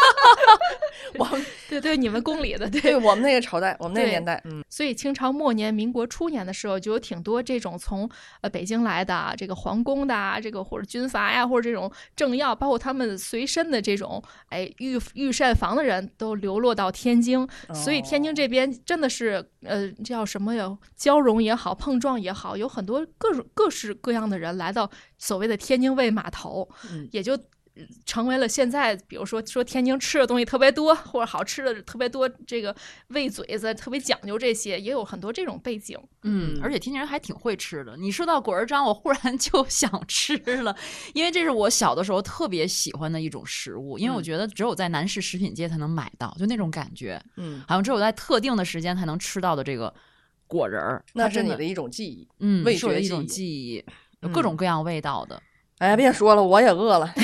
[1.19, 2.81] 我们对对，你们宫里的对。
[2.81, 4.63] 对我们那个朝代，我们那个年代，嗯。
[4.69, 8.09] 所以清朝末年、民国初年的时候，就有挺多这种从
[8.41, 27.09] 呃北京来的啊这个皇宫的啊，这个或者军阀呀，或者这种政要，包括他们随身的这种哎御御膳房的人都流落到天津，所以天津这边真的是呃叫什么呀，交融也好，碰撞也好，有很多各种各式各样的人来到所谓的天津卫码头，嗯。
[27.13, 27.39] 也就。
[27.79, 32.75] 呃成为了现在，比如说说天津吃的东西特别多，或者好吃的特别多，这个
[33.09, 35.99] 喂嘴子特别讲究，这些也有很多这种背景。
[36.23, 37.97] 嗯，嗯而且天津人还挺会吃的。
[37.97, 40.77] 你说到果仁章，我忽然 就想吃了，
[41.15, 49.95] 因为这是我小的时候特别喜欢的一种食物，因为我嗯觉得只有在南市食品街才能买到，就那种感觉，嗯，好像只有在特定的时间才能吃到的这个
[50.47, 51.05] 果仁儿。
[51.15, 52.27] 那是你的一种记忆。
[52.41, 53.77] 嗯，味觉的一种记忆，
[54.21, 55.41] 有嗯各种各样味道的。
[55.79, 57.13] 哎呀，别说了，我也饿了。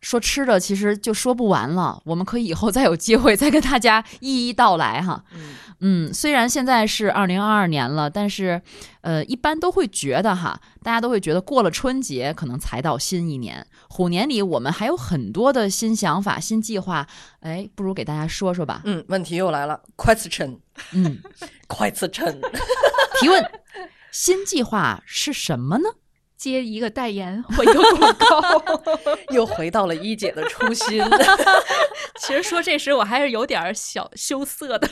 [0.00, 5.24] 说吃的其实就说不完了，我们可以以后再有机会再跟大家一一道来哈。
[5.34, 8.62] 嗯嗯，虽然现在是二零二二年了，但是，
[9.00, 13.66] 呃，一般都会觉得哈，大家都会觉得过了春节可能才到新一年。
[13.88, 17.04] 虎年里我们还有很多的新想法、新计划，
[17.40, 18.82] 哎，不如给大家说说吧。
[18.84, 20.58] 嗯，问题又来了，question，question，
[20.92, 21.18] 嗯，
[23.20, 23.50] 提问：
[24.12, 25.88] 新计划是什么呢？
[26.36, 28.62] 接一个代言或一个广告。
[29.30, 31.02] 又回到了一姐的初心。
[32.20, 34.88] 其实说这时我还是有点儿小羞涩的。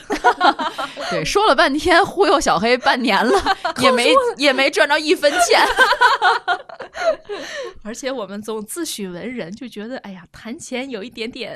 [1.09, 5.65] 对，说了半天忽悠小黑半年了，也没也没赚着一分钱。
[7.83, 11.55] 而且我们总自诩文人，就觉得哎呀，谈钱有一点点。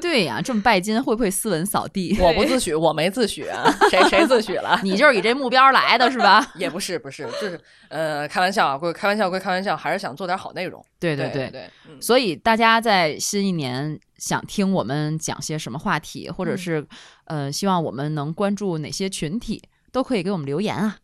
[0.00, 2.16] 对呀，这么拜金，会不会斯文扫地？
[2.20, 4.78] 我不自诩，我没自诩啊，谁谁自诩了？
[4.82, 6.46] 你就是以这目标来的是吧？
[6.56, 10.84] 也不是，不是，就是呃，开玩笑啊，归开玩笑归开玩笑，还是想做点好内容。
[10.98, 16.86] 对对对对，嗯所以大家在新一年想听我们讲些什么话题，或者嗯是、
[17.24, 19.62] 呃，希望我们能关注哪些群体，
[19.92, 20.98] 都可以给我们留言啊，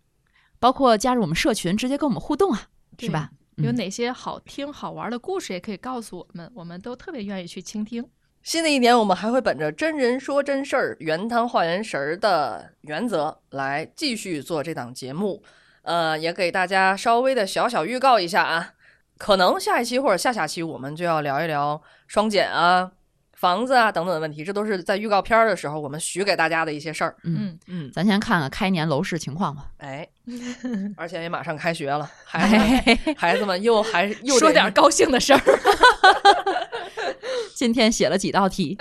[0.59, 2.69] 包括加入我们社群，直接跟我们互动啊，
[2.99, 3.31] 是吧？
[3.33, 8.03] 嗯有哪些好听好玩的故事，也可以告诉我们，我们都特别愿意去倾听。
[8.43, 15.43] 新的一年，我们还会本着真人说真事儿、原汤化原食儿的原则来继续做这档节目。
[15.83, 18.73] 呃，也给大家稍微的小小预告一下啊，
[19.19, 22.93] 可能下一期或者下下期我们就要聊一聊双减啊、
[23.33, 27.17] 房子啊等等的问题，这都是在预告片儿的时候我们许给大家的一些事儿。
[27.25, 29.67] 嗯嗯，嗯，咱先看看开年楼市情况吧。
[29.79, 30.09] 哎，
[30.97, 35.41] 而且也马上开学了，孩子们，哎，孩子们又还 又说点高兴的事儿。
[37.55, 38.77] 今天写了几道题。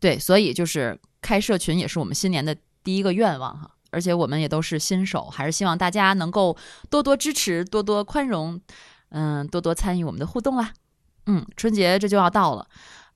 [0.00, 6.56] 对，所以就是开社群也是我们新年的第一个愿望哈，而且我们也都是新手，还是希望大家能够
[6.90, 8.60] 多多支持，多多宽容，
[9.10, 10.72] 嗯，多多参与我们的互动啦。
[11.26, 12.66] 嗯，春节这就要到了。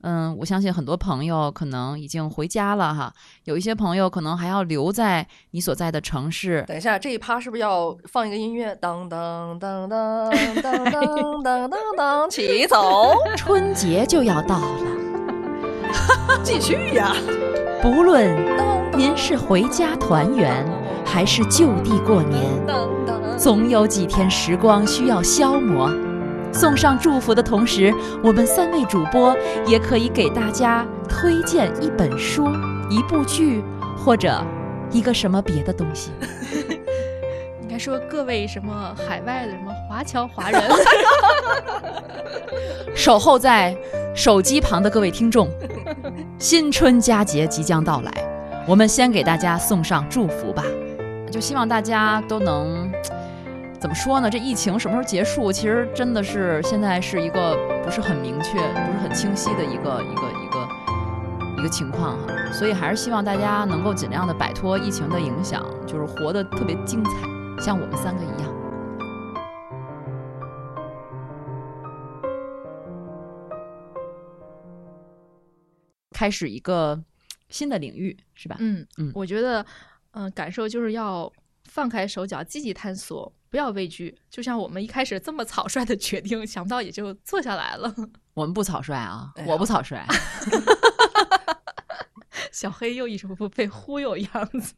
[0.05, 3.13] 嗯，我相信很多朋友可能已经回家了哈，
[3.45, 6.61] 有一些朋友可能还要留在你所在的城市。
[6.67, 8.75] 等一下，这一趴是不是要放一个音乐？
[8.75, 10.29] 当当当当
[10.61, 17.15] 当当 当当当，起走， 春节就要到了， 继续呀！
[17.81, 18.35] 不论
[18.95, 20.65] 您是回家团圆，
[21.03, 22.43] 还是就地过年，
[23.37, 25.91] 总有几天时光需要消磨。
[26.51, 27.91] 送上祝福的同时，
[28.23, 29.35] 我们三位主播
[29.65, 32.47] 也可以给大家推荐一本书、
[32.89, 33.63] 一部剧，
[33.97, 34.45] 或者
[34.91, 36.11] 一个什么别的东西。
[37.61, 40.61] 应该说各位什么海外的什么华侨华人，
[42.93, 43.75] 守候在
[44.13, 45.49] 手机旁的各位听众，
[46.37, 48.11] 新春佳节即将到来，
[48.65, 50.63] 我们先给大家送上祝福吧，
[51.29, 52.91] 就希望大家都能。
[53.77, 54.29] 怎么说呢？
[54.29, 55.51] 这疫情什么时候结束？
[55.51, 62.33] 其实真的是现在是一个不是很明确、不是很清晰的一个一个一个一个情况哈。
[62.53, 67.11] 所以还是希望大家能够尽量的摆脱疫情的影响，就是活得特别精彩，
[67.61, 68.53] 像我们三个一样。
[76.13, 76.97] 开始一个
[77.49, 78.57] 新的领域，是吧？
[78.59, 79.65] 嗯嗯我觉得，
[80.11, 81.31] 嗯、感受就是要
[81.65, 84.15] 放开手脚，积极探索，不要畏惧。
[84.29, 87.93] 就像我们一开始这么草率的决定，想不到也就做下来了。
[88.33, 90.05] 我们不草率啊，哎我不草率。
[92.51, 94.73] 小黑又一副被忽悠样子。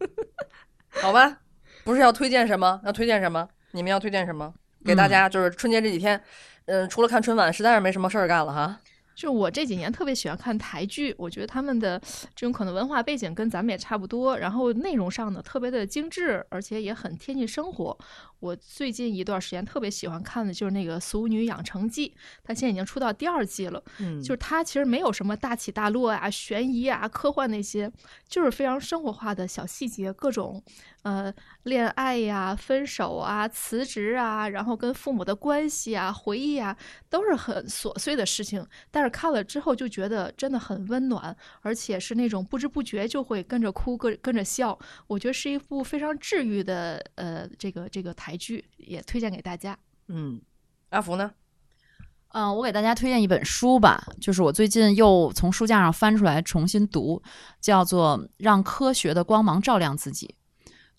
[1.02, 1.42] 好吧，
[1.84, 2.82] 不是要推荐什么？
[2.86, 3.48] 要推荐什么？
[3.72, 4.54] 你们要推荐什么？
[4.86, 6.22] 给大家就是春节这几天，
[6.66, 8.80] 嗯，除了看春晚，实在是没什么事儿干了哈。
[9.16, 11.98] 就我这几年特别喜欢看台剧，我觉得他们的
[12.36, 17.98] 这种可能文化背景跟咱们也差不多，然后内容上呢特别的精致，而且也很贴近生活。
[18.46, 22.10] 我最近一段时间特别喜欢看的就是那个《俗女养成记》，
[22.44, 23.84] 它现在已经出到第二季了。
[24.00, 27.92] 嗯就是它其实没有什么大起大落啊、悬疑啊、科幻那些，
[28.28, 30.62] 就是非常生活化的小细节，各种
[31.02, 31.34] 呃
[31.64, 36.78] 恋爱呀、分手啊、辞职啊，然后跟父母的关系啊、回忆啊，
[37.10, 38.66] 都是很琐碎的事情。
[38.92, 44.78] 但是看了之后就觉得真的很温暖，而且是那种不知不觉就会跟着哭、跟跟着笑。
[45.08, 49.78] 我觉得是一部非常治愈的呃这个这个台剧，也推荐给大家。
[50.08, 50.42] 嗯，
[50.90, 51.32] 阿福呢？
[52.30, 57.22] 嗯，我给大家推荐一本书吧，就是我最近又从书架上翻出来重新读，
[57.62, 60.28] 叫做《让科学的光芒照亮自己》。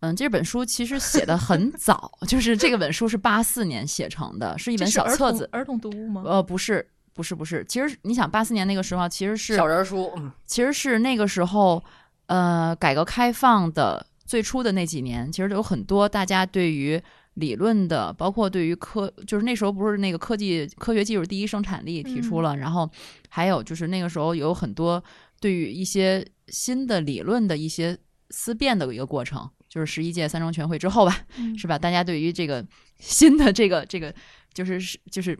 [0.01, 5.47] 嗯，这本书其实写的很 早，就是这个本书是八四年写成的，是一本小册子。
[5.53, 6.22] 童儿童读物吗？
[6.24, 7.64] 呃，不是，不是，不是。
[7.68, 11.82] 其实你想，八四年那个时候，其实是小人书，嗯其实是那个时候，
[12.26, 17.03] 呃，改革开放的最初的那几年，其实有很多大家对于
[17.37, 22.91] 理论的，包括对于科，就是那时候不是那个科技、科学技术第一生产力提出了，然后
[23.30, 25.03] 还有就是那个时候有很多
[25.41, 27.97] 对于一些新的理论的一些
[28.30, 31.78] 思辨的一个过程，就是十一届三中全会之后吧，嗯是吧？
[31.78, 32.66] 大家对于这个
[32.99, 34.14] 新的这个这个
[34.53, 35.39] 就是是就是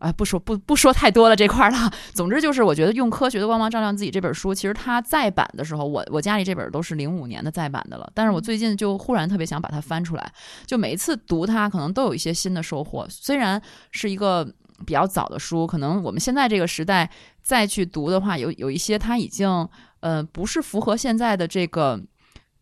[0.00, 1.90] 啊，不说不不说太多了这块儿了。
[2.12, 8.10] 总之就是，我觉得用科学的光芒照亮自己这本书，其实它再版的时候，我我家里这本都是零五年的再版的了。
[8.14, 10.32] 但是我最近就忽然特别想把它翻出来，
[10.66, 13.06] 就每一次读它，可能都有一些新的收获。
[13.08, 13.60] 虽然
[13.90, 14.44] 是一个
[14.86, 17.10] 比较早的书，可能我们现在这个时代
[17.42, 19.68] 再去读的话，有有一些它已经
[20.00, 22.00] 呃不是符合现在的这个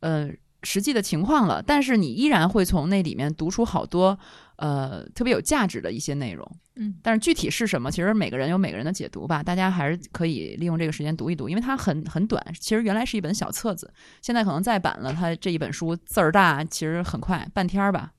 [0.01, 0.29] 呃
[0.65, 4.19] 实际的情况了，但是你依然会从那里面读出好多
[4.59, 6.49] 呃特别有价值的一些内容。
[6.81, 9.43] 嗯，但是具体是什么，其实每个人有每个人的解读吧。
[9.43, 12.41] 大家还是可以利用这个时间读一读，因为它很很短。
[12.61, 13.93] 其实原来是一本小册子，
[14.23, 18.13] 现在可能再版了，它这一本书字儿大，其实很快，半天儿吧，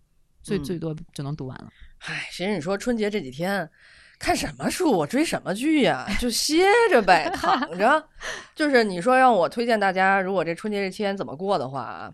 [0.43, 1.69] 最嗯最多就能读完了。
[1.99, 3.69] 唉，其实你说春节这几天
[4.17, 6.05] 看什么书，我追什么剧呀？
[6.19, 8.05] 就歇着呗，躺着。
[8.53, 12.13] 就是你说让我推荐大家，如果这春节这期间怎么过的话啊，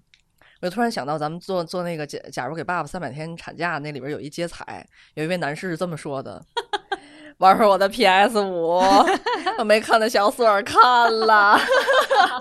[0.62, 4.86] 我就突然想到咱们做做那个假假如给爸爸三百天产假那里边有一接彩，
[5.16, 6.42] 有一位男士是这么说的。
[7.40, 8.82] 玩会儿我的 PS 五，
[9.60, 10.80] 我没看的小锁儿看
[11.28, 11.60] 了，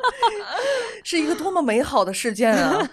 [1.02, 2.88] 是一个多么美好的事件啊！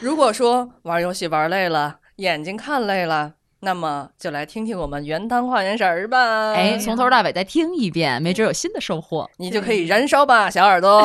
[0.00, 6.52] 如果说玩游戏玩累了，眼睛看累了，那么就来听听我们原汤化原食儿吧。
[6.52, 9.26] 哎，从头到尾再听一遍，没准有新的收获。
[9.38, 11.00] 你就可以燃烧吧，小耳朵。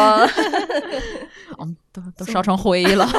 [1.64, 3.07] 嗯，都都烧成灰了。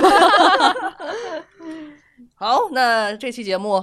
[2.37, 3.83] 好，那这期节目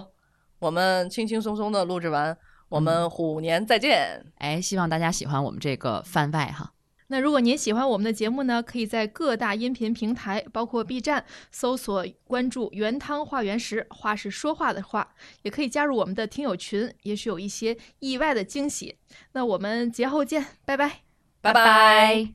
[0.59, 2.38] 我们轻轻松松的录制完，
[2.70, 4.24] 我们虎年再见。
[4.38, 6.74] 哎，希望大家喜欢我们这个番外哈。
[7.07, 15.09] 那如果您喜欢我们的节目呢，可以在各大音频平台，包括 B 站，搜索关注“原汤化原食”，话是说话的话，
[15.41, 18.95] 也可以加入我们的听友群，也许有一些意外的惊喜。
[19.34, 21.01] 那我们节后见，拜拜。
[21.41, 22.34] 拜拜